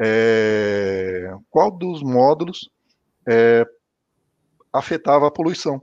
[0.00, 2.70] É, qual dos módulos
[3.26, 3.66] é,
[4.72, 5.82] afetava a poluição?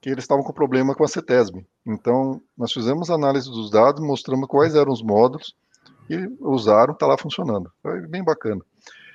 [0.00, 1.66] Que eles estavam com problema com a CETESB.
[1.86, 5.54] Então, nós fizemos análise dos dados, mostramos quais eram os módulos
[6.08, 7.70] e usaram, está lá funcionando.
[7.82, 8.60] Foi bem bacana.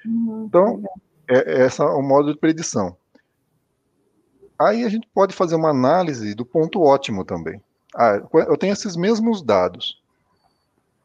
[0.06, 0.82] Uhum, então,
[1.28, 2.96] é, essa é o módulo de predição.
[4.58, 7.62] Aí a gente pode fazer uma análise do ponto ótimo também.
[7.96, 10.02] Ah, eu tenho esses mesmos dados.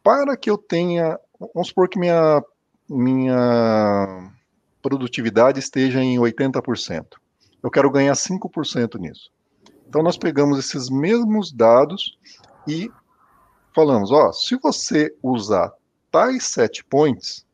[0.03, 1.19] Para que eu tenha
[1.53, 2.43] vamos supor que minha,
[2.89, 4.31] minha
[4.83, 7.07] produtividade esteja em 80%.
[7.63, 9.31] Eu quero ganhar 5% nisso.
[9.89, 12.19] Então, nós pegamos esses mesmos dados
[12.67, 12.91] e
[13.75, 15.73] falamos: ó, se você usar
[16.11, 17.45] tais set points,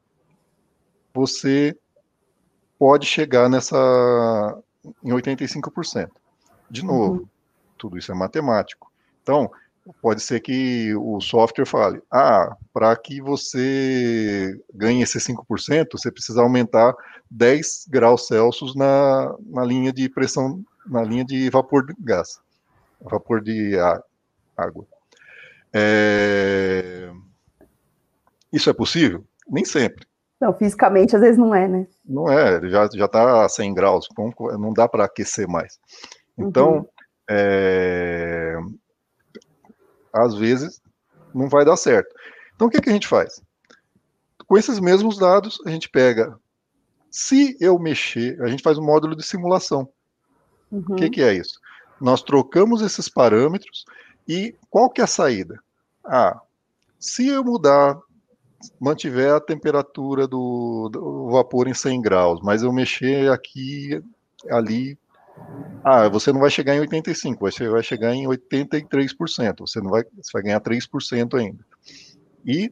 [1.15, 1.77] você
[2.79, 3.77] pode chegar nessa
[5.05, 6.11] em 85%.
[6.71, 7.29] De novo, uhum.
[7.77, 8.90] tudo isso é matemático.
[9.23, 9.51] Então,
[10.01, 16.43] pode ser que o software fale: ah, para que você ganhe esses 5%, você precisa
[16.43, 16.95] aumentar
[17.31, 22.41] 10 graus Celsius na, na linha de pressão, na linha de vapor de gás,
[23.01, 23.77] vapor de
[24.57, 24.87] água.
[25.73, 27.11] É...
[28.53, 29.25] Isso é possível?
[29.49, 30.07] Nem sempre.
[30.41, 31.87] Não, fisicamente às vezes não é, né?
[32.05, 34.09] Não é, já já está a 100 graus,
[34.59, 35.79] não dá para aquecer mais.
[36.37, 36.87] Então, uhum.
[37.29, 38.57] é,
[40.13, 40.81] às vezes
[41.35, 42.15] não vai dar certo.
[42.55, 43.41] Então o que, que a gente faz?
[44.47, 46.39] Com esses mesmos dados, a gente pega.
[47.11, 49.89] Se eu mexer, a gente faz um módulo de simulação.
[50.71, 50.85] Uhum.
[50.91, 51.61] O que, que é isso?
[52.01, 53.85] Nós trocamos esses parâmetros
[54.27, 55.61] e qual que é a saída?
[56.05, 56.41] Ah,
[56.99, 57.99] se eu mudar,
[58.79, 64.03] mantiver a temperatura do, do vapor em 100 graus, mas eu mexer aqui,
[64.51, 64.99] ali,
[65.83, 69.61] ah, você não vai chegar em 85%, você vai chegar em 83%.
[69.61, 71.65] Você não vai, você vai ganhar 3% ainda.
[72.45, 72.71] E,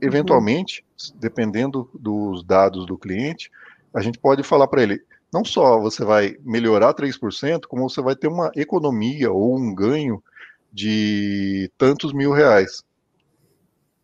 [0.00, 1.18] eventualmente, uhum.
[1.20, 3.50] dependendo dos dados do cliente,
[3.94, 5.00] a gente pode falar para ele,
[5.32, 10.22] não só você vai melhorar 3%, como você vai ter uma economia ou um ganho
[10.72, 12.84] de tantos mil reais.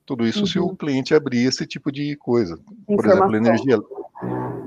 [0.07, 0.47] Tudo isso uhum.
[0.47, 0.77] se o uhum.
[0.77, 2.57] cliente abrir esse tipo de coisa.
[2.87, 3.79] Por exemplo, energia,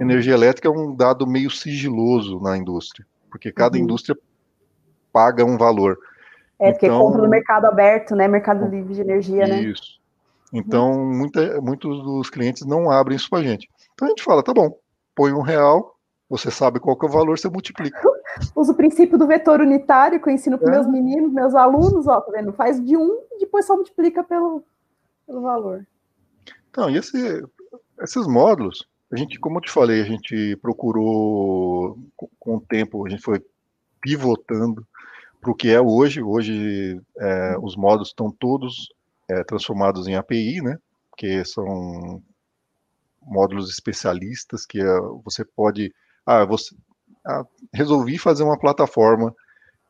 [0.02, 3.06] energia elétrica é um dado meio sigiloso na indústria
[3.36, 3.84] porque cada uhum.
[3.84, 4.18] indústria
[5.12, 5.98] paga um valor.
[6.58, 8.30] É, porque então, compra no mercado aberto, né?
[8.30, 9.54] Mercado livre de energia, isso.
[9.54, 9.62] né?
[9.62, 10.00] Isso.
[10.54, 13.70] Então, muita, muitos dos clientes não abrem isso para a gente.
[13.94, 14.80] Então a gente fala, tá bom,
[15.14, 15.98] põe um real,
[16.30, 18.00] você sabe qual que é o valor, você multiplica.
[18.56, 20.72] Uso o princípio do vetor unitário que eu ensino para é.
[20.76, 22.54] meus meninos, meus alunos, ó, tá vendo?
[22.54, 24.64] Faz de um e depois só multiplica pelo,
[25.28, 25.86] pelo valor.
[26.70, 27.46] Então, e esse,
[28.02, 31.98] esses módulos, a gente, como eu te falei, a gente procurou,
[32.40, 33.44] com o tempo, a gente foi
[34.02, 34.86] pivotando
[35.40, 36.22] para o que é hoje.
[36.22, 38.90] Hoje, é, os módulos estão todos
[39.30, 40.78] é, transformados em API, né?
[41.18, 42.22] Que são
[43.22, 45.94] módulos especialistas que é, você pode.
[46.26, 46.76] Ah, você
[47.26, 49.34] ah, resolvi fazer uma plataforma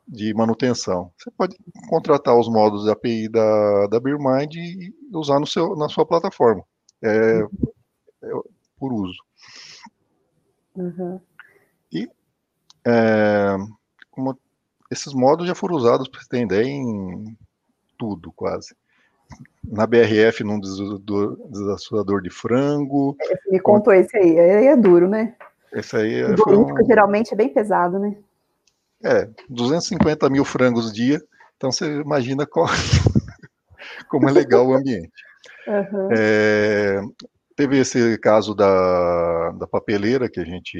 [0.06, 1.10] de manutenção.
[1.18, 1.56] Você pode
[1.88, 6.62] contratar os modos de API da, da BeerMind e usar no seu, na sua plataforma,
[7.02, 7.42] é
[8.78, 9.18] por uso.
[10.74, 11.20] Uhum.
[11.92, 12.08] E
[12.86, 13.56] é,
[14.10, 14.38] como
[14.90, 17.36] esses modos já foram usados, para você ter ideia, em
[17.98, 18.74] tudo quase.
[19.64, 23.16] Na BRF, num desassoador de frango.
[23.20, 25.34] É, me contou esse aí, aí é duro, né?
[25.72, 26.28] Esse aí é.
[26.28, 26.86] Um...
[26.86, 28.16] geralmente é bem pesado, né?
[29.02, 31.20] É, 250 mil frangos dia,
[31.56, 32.66] então você imagina qual...
[34.08, 35.12] como é legal o ambiente.
[35.66, 36.08] Uhum.
[36.16, 37.00] É,
[37.56, 40.78] teve esse caso da, da papeleira que a gente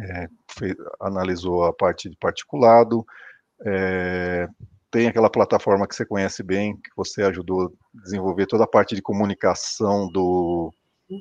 [0.00, 3.04] é, fez, analisou a parte de particulado,
[3.64, 4.48] é,
[4.90, 8.94] tem aquela plataforma que você conhece bem, que você ajudou a desenvolver toda a parte
[8.94, 10.72] de comunicação do,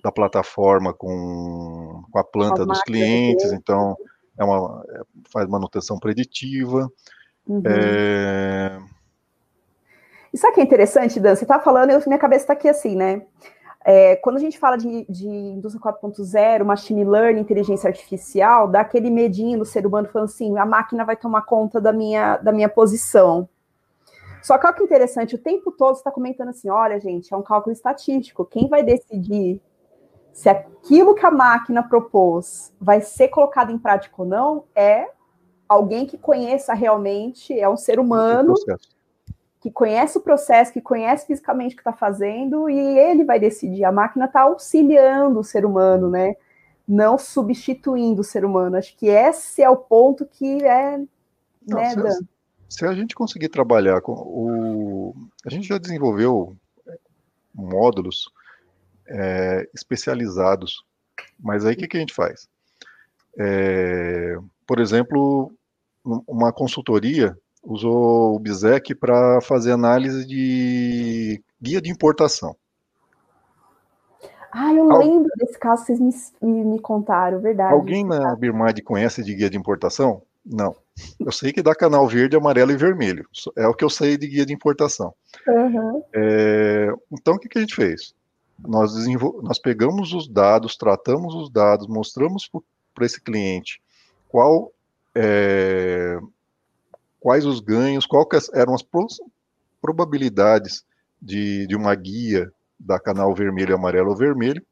[0.01, 3.97] da plataforma com, com a planta dos clientes, então
[4.37, 5.01] é uma, é,
[5.31, 6.89] faz manutenção preditiva.
[7.45, 7.61] Uhum.
[7.65, 8.79] É...
[10.33, 11.35] E sabe o que é interessante, Dan?
[11.35, 13.25] Você está falando, eu, minha cabeça está aqui assim, né?
[13.89, 19.09] É, quando a gente fala de, de indústria 4.0, machine learning, inteligência artificial, dá aquele
[19.09, 22.67] medinho no ser humano falando assim, a máquina vai tomar conta da minha, da minha
[22.67, 23.47] posição.
[24.43, 27.37] Só que olha que interessante, o tempo todo você está comentando assim, olha, gente, é
[27.37, 28.43] um cálculo estatístico.
[28.43, 29.61] Quem vai decidir
[30.33, 35.07] se aquilo que a máquina propôs vai ser colocado em prática ou não é
[35.67, 38.53] alguém que conheça realmente, é um ser humano
[39.59, 43.83] que conhece o processo, que conhece fisicamente o que está fazendo, e ele vai decidir.
[43.83, 46.35] A máquina está auxiliando o ser humano, né?
[46.87, 48.77] Não substituindo o ser humano.
[48.77, 50.97] Acho que esse é o ponto que é.
[51.67, 52.27] Não, né, se,
[52.69, 55.15] se, a gente conseguir trabalhar com o.
[55.45, 56.55] A gente já desenvolveu
[57.53, 58.31] módulos
[59.07, 60.85] é, especializados,
[61.39, 62.47] mas aí o que, que a gente faz?
[63.39, 65.51] É, por exemplo,
[66.03, 72.55] uma consultoria usou o BISEC para fazer análise de guia de importação.
[74.51, 74.99] Ah, eu Al...
[74.99, 75.99] lembro desse caso, vocês
[76.41, 77.73] me, me, contaram, verdade.
[77.73, 80.21] Alguém na Birmad conhece de guia de importação?
[80.45, 80.75] Não.
[81.19, 83.27] Eu sei que dá canal verde, amarelo e vermelho.
[83.55, 85.13] É o que eu sei de guia de importação.
[85.45, 86.03] Uhum.
[86.13, 88.15] É, então, o que, que, a gente fez?
[88.65, 88.93] Nós,
[89.43, 92.49] nós pegamos os dados, tratamos os dados, mostramos
[92.95, 93.79] para esse cliente
[94.27, 94.71] qual
[95.13, 96.17] é,
[97.19, 98.83] quais os ganhos, quais eram as
[99.81, 100.83] probabilidades
[101.21, 104.63] de, de uma guia da canal vermelho, amarelo ou vermelho,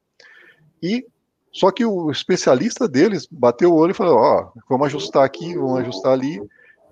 [0.82, 1.06] e
[1.52, 5.80] só que o especialista deles bateu o olho e falou, ó, vamos ajustar aqui, vamos
[5.80, 6.38] ajustar ali,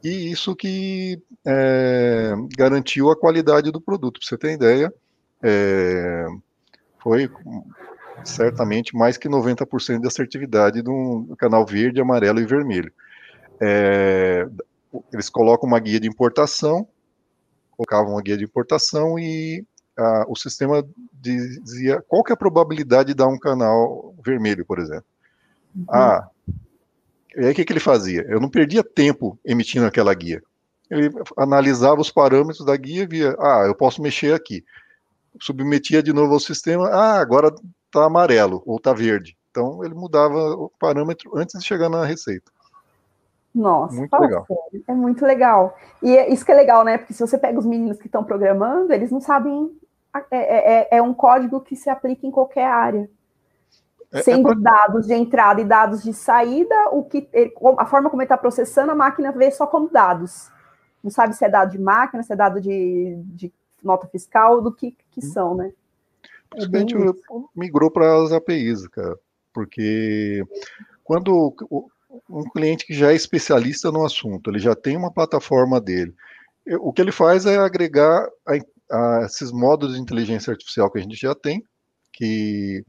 [0.03, 4.19] e isso que é, garantiu a qualidade do produto.
[4.21, 4.93] Para você ter ideia,
[5.43, 6.27] é,
[6.99, 7.31] foi
[8.25, 12.93] certamente mais que 90% de assertividade do canal verde, amarelo e vermelho.
[13.61, 14.49] É,
[15.13, 16.87] eles colocam uma guia de importação,
[17.71, 19.65] colocavam uma guia de importação e
[19.97, 24.79] a, o sistema dizia qual que é a probabilidade de dar um canal vermelho, por
[24.79, 25.05] exemplo.
[25.75, 25.85] Uhum.
[25.89, 26.29] Ah,
[27.37, 28.25] e aí o que, que ele fazia?
[28.29, 30.43] Eu não perdia tempo emitindo aquela guia.
[30.91, 34.65] Ele analisava os parâmetros da guia e via, ah, eu posso mexer aqui.
[35.41, 37.53] Submetia de novo ao sistema, ah, agora
[37.87, 39.37] está amarelo ou está verde.
[39.51, 42.53] Então ele mudava o parâmetro antes de chegar na receita.
[43.55, 44.47] Nossa, muito legal.
[44.89, 45.79] é muito legal.
[46.03, 46.99] E é, isso que é legal, né?
[46.99, 49.71] Porque se você pega os meninos que estão programando, eles não sabem.
[50.31, 53.09] É, é, é, é, um código que se aplica em qualquer área.
[54.13, 57.29] É, é Sendo dados de entrada e dados de saída, o que
[57.79, 60.51] a forma como ele está processando, a máquina vê só como dados.
[61.03, 64.73] Não sabe se é dado de máquina, se é dado de, de nota fiscal, do
[64.73, 65.31] que, que hum.
[65.31, 65.73] são, né?
[66.49, 66.97] Principalmente
[67.55, 69.19] migrou para as APIs, cara.
[69.53, 70.45] Porque
[71.03, 71.55] quando
[72.29, 76.15] um cliente que já é especialista no assunto, ele já tem uma plataforma dele.
[76.81, 78.55] O que ele faz é agregar a,
[78.91, 81.63] a esses modos de inteligência artificial que a gente já tem,
[82.13, 82.85] que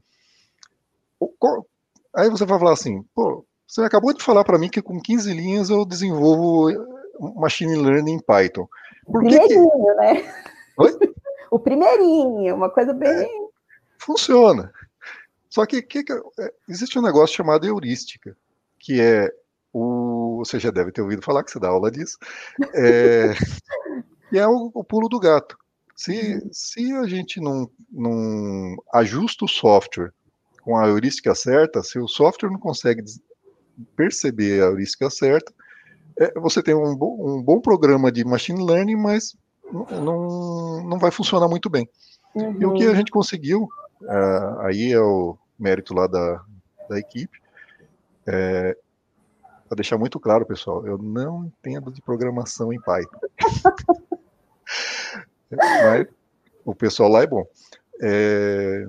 [2.14, 5.32] aí você vai falar assim, pô, você acabou de falar para mim que com 15
[5.32, 6.70] linhas eu desenvolvo
[7.36, 8.66] machine learning em Python.
[9.04, 9.94] Por primeirinho, que...
[9.94, 10.34] né?
[10.78, 10.98] Oi?
[11.48, 13.08] O primeirinho, uma coisa bem.
[13.08, 13.28] É,
[14.00, 14.70] funciona.
[15.48, 18.36] Só que, que, que, é, existe um negócio chamado heurística
[18.78, 19.30] que é
[19.72, 20.36] o.
[20.38, 22.16] Você já deve ter ouvido falar que você dá aula disso.
[22.74, 23.32] É,
[24.30, 25.56] que é o, o pulo do gato.
[25.94, 30.12] Se, se a gente não, não ajusta o software
[30.62, 33.02] com a heurística certa, se o software não consegue
[33.94, 35.52] perceber a heurística certa,
[36.18, 39.36] é, você tem um, bo, um bom programa de machine learning, mas
[39.72, 41.88] não, não vai funcionar muito bem.
[42.34, 42.56] Uhum.
[42.60, 42.96] E o que a uhum.
[42.96, 43.68] gente conseguiu,
[44.02, 46.44] uh, aí é o mérito lá da,
[46.88, 47.40] da equipe,
[48.26, 48.76] é,
[49.68, 53.18] para deixar muito claro, pessoal, eu não entendo de programação em Python.
[55.50, 56.06] Mas
[56.64, 57.46] o pessoal lá é bom.
[58.00, 58.86] É,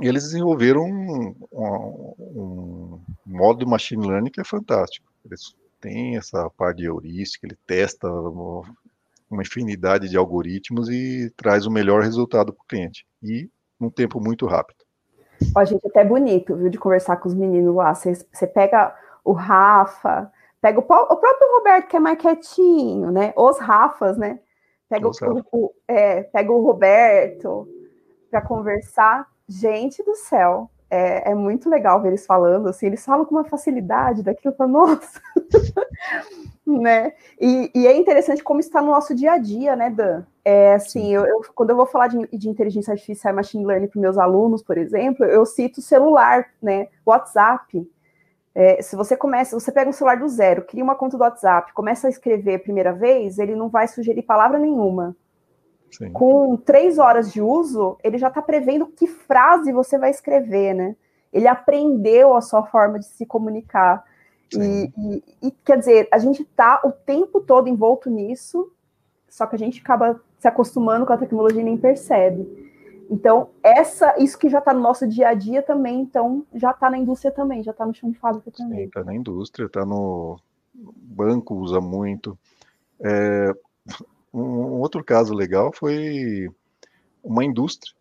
[0.00, 5.06] eles desenvolveram um, um, um, modo de machine learning que é fantástico.
[5.24, 11.70] Eles têm essa parte de heurística, ele testa uma infinidade de algoritmos e traz o
[11.70, 13.06] melhor resultado para o cliente.
[13.22, 14.79] E num tempo muito rápido.
[15.56, 17.94] Ó, gente, até bonito, viu, de conversar com os meninos lá.
[17.94, 20.30] Você pega o Rafa,
[20.60, 23.32] pega o, o, próprio Roberto, que é mais quietinho, né?
[23.36, 24.38] Os Rafas, né?
[24.88, 25.12] Pega, o,
[25.52, 27.68] o, é, pega o Roberto
[28.30, 29.28] para conversar.
[29.48, 33.44] Gente do céu, é, é, muito legal ver eles falando, assim, eles falam com uma
[33.44, 35.20] facilidade daquilo, para nossa,
[36.66, 37.12] né?
[37.40, 40.24] E, e, é interessante como está no nosso dia a dia, né, Dan?
[40.44, 43.88] É assim, eu, eu quando eu vou falar de, de inteligência artificial e machine learning
[43.88, 46.88] para meus alunos, por exemplo, eu cito celular, né?
[47.04, 47.86] WhatsApp.
[48.54, 51.72] É, se você começa, você pega um celular do zero, cria uma conta do WhatsApp,
[51.72, 55.14] começa a escrever a primeira vez, ele não vai sugerir palavra nenhuma.
[55.90, 56.12] Sim.
[56.12, 60.96] Com três horas de uso, ele já está prevendo que frase você vai escrever, né?
[61.32, 64.04] Ele aprendeu a sua forma de se comunicar.
[64.52, 68.72] E, e, e, quer dizer, a gente está o tempo todo envolto nisso,
[69.28, 72.68] só que a gente acaba se acostumando com a tecnologia e nem percebe.
[73.08, 76.90] Então, essa, isso que já está no nosso dia a dia também, então já está
[76.90, 78.86] na indústria também, já está no chão de fábrica também.
[78.86, 80.36] Está na indústria, está no
[80.74, 82.36] banco, usa muito.
[83.00, 83.52] É,
[84.34, 86.48] um outro caso legal foi
[87.22, 87.94] uma indústria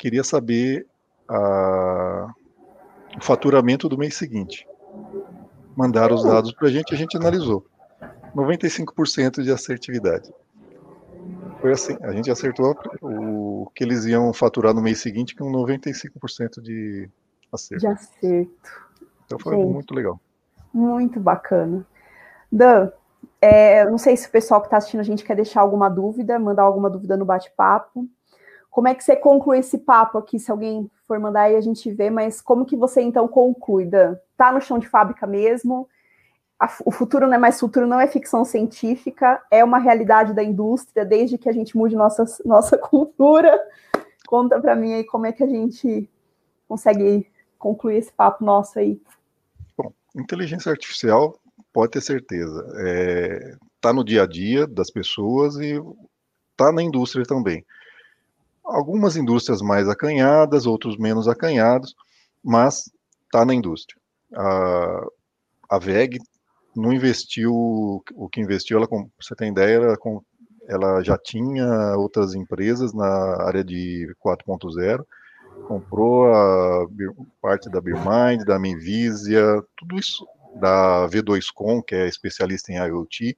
[0.00, 0.86] queria saber
[1.28, 2.26] a,
[3.18, 4.66] o faturamento do mês seguinte.
[5.76, 7.66] Mandaram os dados para a gente, a gente analisou.
[8.34, 10.32] 95% de assertividade.
[11.60, 16.60] Foi assim, a gente acertou o que eles iam faturar no mês seguinte com 95%
[16.62, 17.08] de
[17.52, 17.80] acerto.
[17.80, 18.50] De acerto.
[19.26, 20.18] Então foi gente, muito legal.
[20.72, 21.86] Muito bacana.
[22.50, 22.90] Dan,
[23.40, 26.38] é, não sei se o pessoal que está assistindo a gente quer deixar alguma dúvida,
[26.38, 28.08] mandar alguma dúvida no bate-papo.
[28.70, 31.90] Como é que você conclui esse papo aqui, se alguém for mandar aí a gente
[31.90, 34.16] vê, mas como que você então conclui, Dan?
[34.36, 35.88] Tá no chão de fábrica mesmo?
[36.60, 40.44] A, o futuro não é mais futuro, não é ficção científica, é uma realidade da
[40.44, 43.58] indústria, desde que a gente mude nossa, nossa cultura.
[44.26, 46.08] Conta para mim aí como é que a gente
[46.68, 47.26] consegue
[47.58, 49.00] concluir esse papo nosso aí.
[49.76, 51.34] Bom, inteligência artificial
[51.72, 52.60] pode ter certeza.
[52.66, 55.80] Está é, tá no dia a dia das pessoas e
[56.50, 57.64] está na indústria também.
[58.62, 61.94] Algumas indústrias mais acanhadas, outros menos acanhados,
[62.44, 62.90] mas
[63.24, 64.00] está na indústria.
[64.34, 65.06] A,
[65.70, 66.18] a VEG
[66.74, 68.88] não investiu o que investiu, ela,
[69.20, 69.96] você tem ideia, ela,
[70.68, 75.04] ela já tinha outras empresas na área de 4.0,
[75.66, 76.86] comprou a
[77.40, 79.42] parte da Birmind, da Minvisia,
[79.76, 83.36] tudo isso da V2Com, que é especialista em IoT.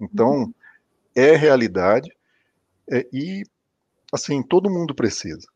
[0.00, 0.54] Então, uhum.
[1.14, 2.10] é realidade
[2.90, 3.42] é, e,
[4.12, 5.46] assim, todo mundo precisa.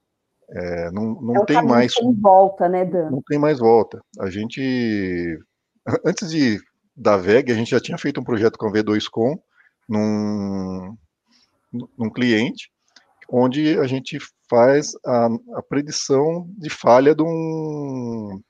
[0.53, 1.95] É, não não é tem mais.
[1.95, 3.11] Tem volta, né, Dan?
[3.11, 4.03] Não tem mais volta.
[4.19, 5.39] A gente.
[6.05, 6.61] Antes de
[7.01, 9.41] da VEG, a gente já tinha feito um projeto com a V2Com
[9.89, 10.97] num,
[11.73, 12.71] num cliente,
[13.27, 18.43] onde a gente faz a, a predição de falha de um,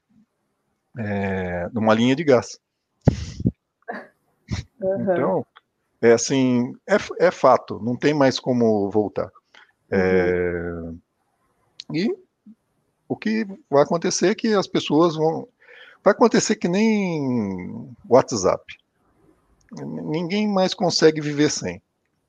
[0.98, 2.59] é, numa linha de gás.
[4.80, 5.03] Uhum.
[5.03, 5.46] Então,
[6.03, 6.96] é assim, é,
[7.26, 9.30] é fato, não tem mais como voltar.
[9.92, 10.98] É, uhum.
[11.94, 12.09] E
[13.09, 15.46] o que vai acontecer é que as pessoas vão.
[16.03, 18.64] Vai acontecer que nem WhatsApp.
[19.72, 21.80] Ninguém mais consegue viver sem.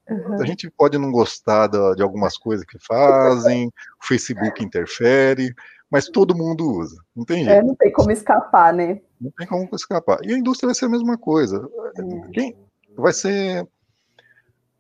[0.09, 0.41] Uhum.
[0.41, 5.53] A gente pode não gostar de algumas coisas que fazem, o Facebook interfere,
[5.89, 6.97] mas todo mundo usa.
[7.15, 7.59] Não tem é, jeito.
[7.59, 9.01] É, não tem como escapar, né?
[9.19, 10.19] Não tem como escapar.
[10.24, 11.67] E a indústria vai ser a mesma coisa.
[11.97, 12.30] Hum.
[12.32, 12.55] Quem
[12.95, 13.67] vai ser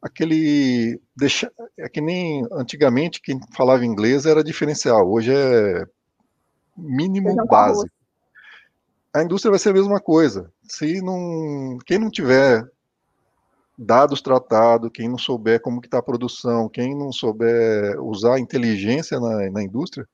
[0.01, 5.09] aquele deixa, é que nem antigamente quem falava inglês era diferencial.
[5.09, 5.85] Hoje é
[6.77, 7.89] mínimo básico.
[9.13, 10.51] A indústria vai ser a mesma coisa.
[10.63, 12.65] Se não, quem não tiver
[13.77, 18.39] dados tratados, quem não souber como que está a produção, quem não souber usar a
[18.39, 20.07] inteligência na, na indústria,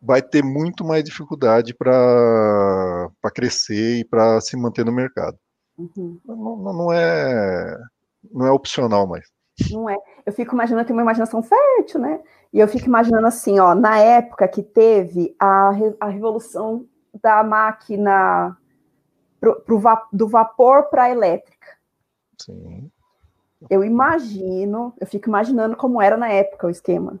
[0.00, 5.36] vai ter muito mais dificuldade para crescer e para se manter no mercado.
[5.76, 6.18] Uhum.
[6.24, 7.76] Não, não, é,
[8.32, 9.26] não é opcional mais.
[9.70, 9.96] Não é.
[10.24, 12.20] Eu fico imaginando, eu tenho uma imaginação fértil, né?
[12.52, 15.70] E eu fico imaginando assim, ó, na época que teve a,
[16.00, 16.86] a revolução
[17.26, 18.56] da máquina
[19.40, 21.66] pro, pro va do vapor para a elétrica.
[22.38, 22.88] Sim.
[23.68, 27.18] Eu imagino, eu fico imaginando como era na época o esquema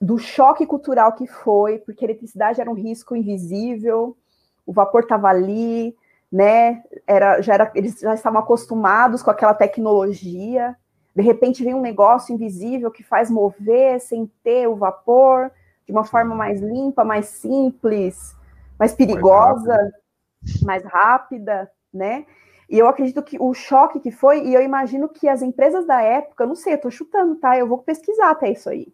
[0.00, 4.16] do choque cultural que foi, porque a eletricidade era um risco invisível,
[4.64, 5.96] o vapor estava ali,
[6.30, 6.82] né?
[7.06, 10.76] Era, já era, eles já estavam acostumados com aquela tecnologia.
[11.14, 15.50] De repente vem um negócio invisível que faz mover sem ter o vapor,
[15.84, 18.36] de uma forma mais limpa, mais simples,
[18.78, 22.26] mais perigosa, mais rápida, mais rápida né?
[22.68, 26.02] E eu acredito que o choque que foi, e eu imagino que as empresas da
[26.02, 27.58] época, não sei, eu tô chutando, tá?
[27.58, 28.92] Eu vou pesquisar até isso aí.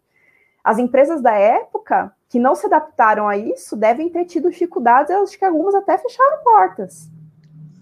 [0.63, 5.21] As empresas da época que não se adaptaram a isso devem ter tido dificuldades, eu
[5.21, 7.09] acho que algumas até fecharam portas.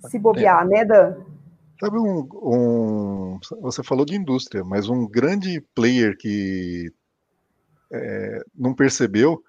[0.10, 0.68] Se bobear, é.
[0.68, 1.16] né, Dan?
[1.80, 6.92] Sabe um, um, Você falou de indústria, mas um grande player que
[7.92, 9.44] é, não percebeu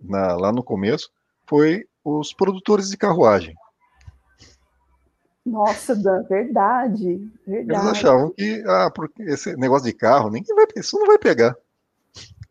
[0.00, 1.10] na, lá no começo
[1.46, 3.54] foi os produtores de carruagem.
[5.44, 7.80] Nossa, Dan, verdade, verdade.
[7.80, 11.54] Eles achavam que ah, porque esse negócio de carro, ninguém vai, isso não vai pegar.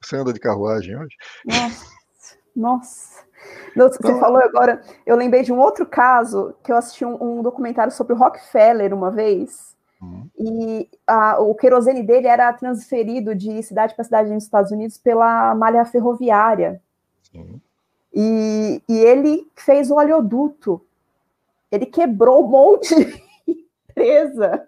[0.02, 1.16] Você anda de carruagem hoje?
[1.46, 1.86] Nossa,
[2.56, 3.24] nossa.
[3.76, 7.42] Você então, falou agora, eu lembrei de um outro caso que eu assisti um, um
[7.42, 9.76] documentário sobre o Rockefeller uma vez.
[10.00, 10.30] Uhum.
[10.38, 15.56] E a, o querosene dele era transferido de cidade para cidade nos Estados Unidos pela
[15.56, 16.82] malha ferroviária.
[17.32, 17.60] Sim.
[18.14, 20.82] E, e ele fez o oleoduto
[21.74, 24.68] ele quebrou um monte de empresa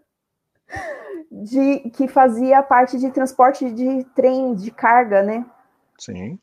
[1.32, 5.46] de, que fazia parte de transporte de trem, de carga, né?
[6.00, 6.40] Sim.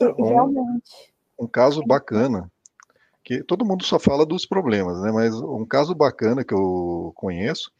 [0.00, 1.12] E, um, realmente.
[1.36, 2.48] Um caso bacana,
[3.24, 5.10] que todo mundo só fala dos problemas, né?
[5.10, 7.72] Mas um caso bacana que eu conheço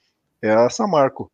[0.43, 1.31] é a Samarco.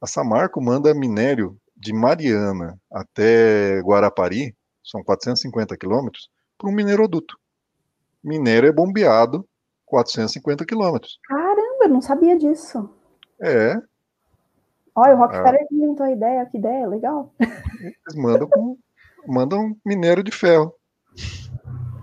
[0.00, 7.38] A Samarco manda minério de Mariana até Guarapari, são 450 quilômetros, para um mineroduto.
[8.22, 9.46] Minério é bombeado
[9.86, 11.18] 450 quilômetros.
[11.28, 12.90] Caramba, não sabia disso.
[13.40, 13.80] É.
[14.94, 15.74] Olha, o Rockefeller é.
[15.74, 17.32] inventou a ideia, que ideia, legal.
[17.38, 18.78] Eles mandam, com,
[19.26, 20.74] mandam minério de ferro.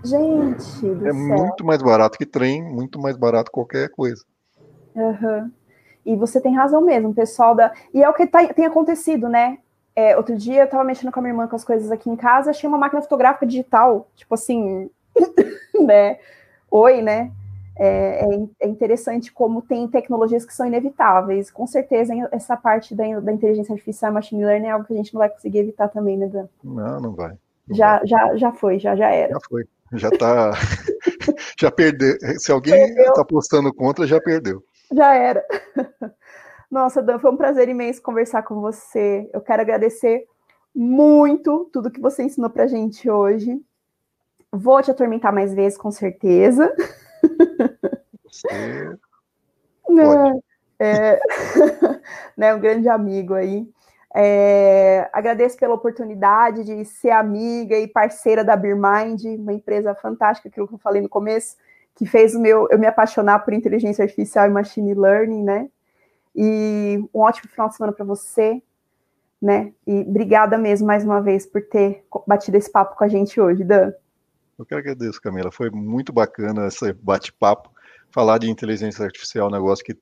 [0.04, 1.14] Gente, é céu.
[1.14, 4.22] muito mais barato que trem, muito mais barato qualquer coisa.
[4.94, 5.50] Uhum.
[6.04, 7.72] E você tem razão mesmo, pessoal da.
[7.92, 9.58] E é o que tá, tem acontecido, né?
[9.96, 12.16] É, outro dia eu tava mexendo com a minha irmã com as coisas aqui em
[12.16, 14.90] casa, achei uma máquina fotográfica digital, tipo assim,
[15.80, 16.18] né?
[16.70, 17.30] Oi, né?
[17.76, 21.50] é, é, é, interessante como tem tecnologias que são inevitáveis.
[21.50, 24.96] Com certeza, essa parte da, da inteligência artificial e machine learning é algo que a
[24.96, 26.46] gente não vai conseguir evitar também, né, Dan?
[26.62, 27.36] Não, não vai.
[27.66, 28.06] Não já, vai.
[28.06, 29.32] já, já foi, já, já era.
[29.32, 29.64] Já foi.
[29.94, 30.52] Já tá.
[31.58, 32.16] já perdeu.
[32.38, 34.62] Se alguém está apostando contra, já perdeu.
[34.92, 35.44] Já era.
[36.70, 39.28] Nossa, Dan, foi um prazer imenso conversar com você.
[39.32, 40.26] Eu quero agradecer
[40.74, 43.60] muito tudo que você ensinou para a gente hoje.
[44.50, 46.74] Vou te atormentar mais vezes, com certeza.
[48.24, 48.98] Você
[49.88, 50.42] Não,
[50.78, 51.20] é,
[52.36, 53.68] né, um grande amigo aí.
[54.16, 60.68] É, agradeço pela oportunidade de ser amiga e parceira da BeerMind, uma empresa fantástica, aquilo
[60.68, 61.56] que eu falei no começo,
[61.96, 65.68] que fez o meu eu me apaixonar por inteligência artificial e machine learning, né?
[66.34, 68.62] E um ótimo final de semana para você,
[69.40, 69.72] né?
[69.86, 73.62] E obrigada mesmo mais uma vez por ter batido esse papo com a gente hoje,
[73.62, 73.92] Dan.
[74.58, 75.50] Eu que agradeço, Camila.
[75.50, 77.70] Foi muito bacana esse bate-papo.
[78.10, 79.96] Falar de inteligência artificial é um negócio que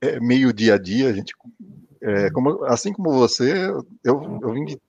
[0.00, 1.08] é meio dia a dia.
[1.08, 1.34] A gente,
[2.00, 3.52] é, como, assim como você,
[4.04, 4.80] eu, eu vim de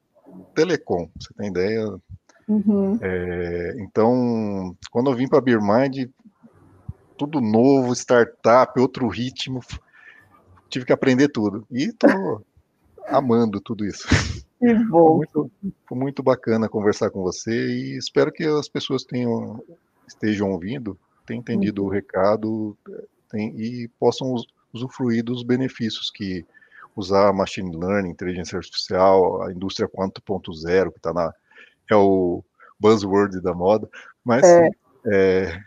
[0.53, 1.85] telecom, você tem ideia?
[2.47, 2.97] Uhum.
[3.01, 5.41] É, então, quando eu vim para a
[7.17, 9.61] tudo novo, startup, outro ritmo,
[10.71, 11.65] tive que aprender tudo.
[11.69, 12.43] E estou
[13.07, 14.07] amando tudo isso.
[14.59, 15.07] Que bom.
[15.07, 15.51] Foi muito,
[15.87, 19.61] foi muito bacana conversar com você e espero que as pessoas tenham,
[20.07, 21.87] estejam ouvindo, tenham entendido uhum.
[21.87, 22.77] o recado
[23.29, 24.33] tem, e possam
[24.73, 26.45] usufruir dos benefícios que
[26.95, 31.33] usar machine learning, inteligência artificial, a indústria 4.0, que está na
[31.89, 32.43] é o
[32.79, 33.89] buzzword da moda,
[34.23, 34.69] mas é.
[35.05, 35.59] É,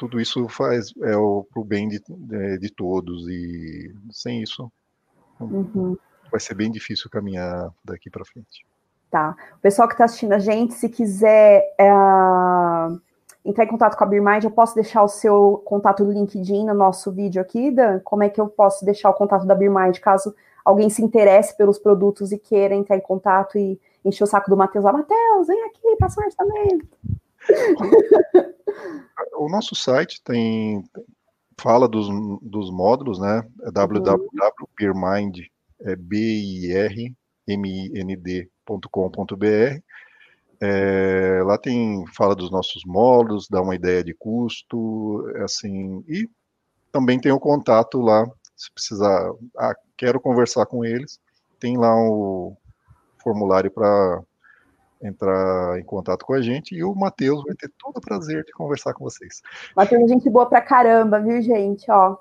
[0.00, 4.72] tudo isso faz é o pro bem de, de, de todos e sem isso
[5.38, 5.96] uhum
[6.30, 8.64] vai ser bem difícil caminhar daqui para frente.
[9.10, 9.34] Tá.
[9.58, 11.90] O pessoal que está assistindo a gente, se quiser é,
[13.44, 16.74] entrar em contato com a BeerMind, eu posso deixar o seu contato do LinkedIn no
[16.74, 17.98] nosso vídeo aqui, Dan?
[18.04, 20.32] Como é que eu posso deixar o contato da BeerMind, caso
[20.64, 24.56] alguém se interesse pelos produtos e queira entrar em contato e encher o saco do
[24.56, 26.86] Matheus lá, Matheus, vem aqui, passa um orçamento.
[29.34, 30.84] O nosso site tem
[31.58, 32.08] fala dos,
[32.42, 33.42] dos módulos, né?
[33.62, 34.06] É uhum.
[35.80, 37.56] é birmind.com.br.
[40.62, 46.28] É, lá tem fala dos nossos módulos, dá uma ideia de custo, assim, e
[46.92, 51.18] também tem o contato lá, se precisar, ah, quero conversar com eles,
[51.58, 52.54] tem lá o
[53.22, 54.22] formulário para
[55.02, 58.52] entrar em contato com a gente e o Matheus vai ter todo o prazer de
[58.52, 59.40] conversar com vocês.
[59.76, 61.90] Matheus é gente boa pra caramba, viu, gente?
[61.90, 62.16] Ó,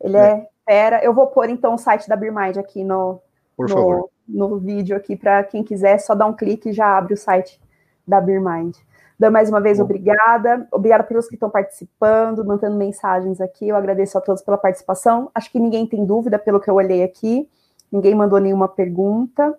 [0.00, 1.04] ele é, é fera.
[1.04, 3.20] Eu vou pôr então o site da Birmind aqui no,
[3.58, 7.16] no, no vídeo aqui para quem quiser, só dar um clique e já abre o
[7.16, 7.60] site
[8.06, 8.76] da Birmind.
[9.18, 9.84] Dan, mais uma vez, Bom.
[9.84, 10.68] obrigada.
[10.70, 13.68] Obrigada pelos que estão participando, mantendo mensagens aqui.
[13.68, 15.30] Eu agradeço a todos pela participação.
[15.34, 17.48] Acho que ninguém tem dúvida pelo que eu olhei aqui.
[17.90, 19.56] Ninguém mandou nenhuma pergunta.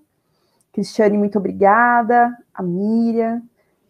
[0.78, 2.38] Cristiane, muito obrigada.
[2.54, 3.42] A Miriam,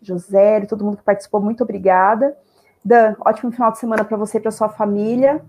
[0.02, 2.38] José, todo mundo que participou, muito obrigada.
[2.84, 5.44] Dan, ótimo final de semana para você e para sua família.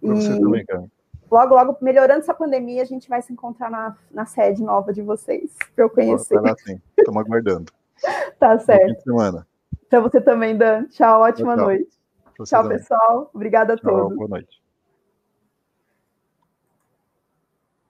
[0.00, 0.84] Pra e você também, cara.
[1.28, 5.02] Logo, logo, melhorando essa pandemia, a gente vai se encontrar na, na sede nova de
[5.02, 6.40] vocês, para eu conhecer.
[6.96, 7.72] Estamos aguardando.
[8.38, 9.02] tá certo.
[9.02, 9.44] Semana.
[9.90, 10.84] Para você também, Dan.
[10.84, 11.64] Tchau, ótima tchau.
[11.66, 11.98] noite.
[12.44, 12.78] Tchau, também.
[12.78, 13.30] pessoal.
[13.34, 14.16] Obrigada a tchau, todos.
[14.16, 14.62] Boa noite.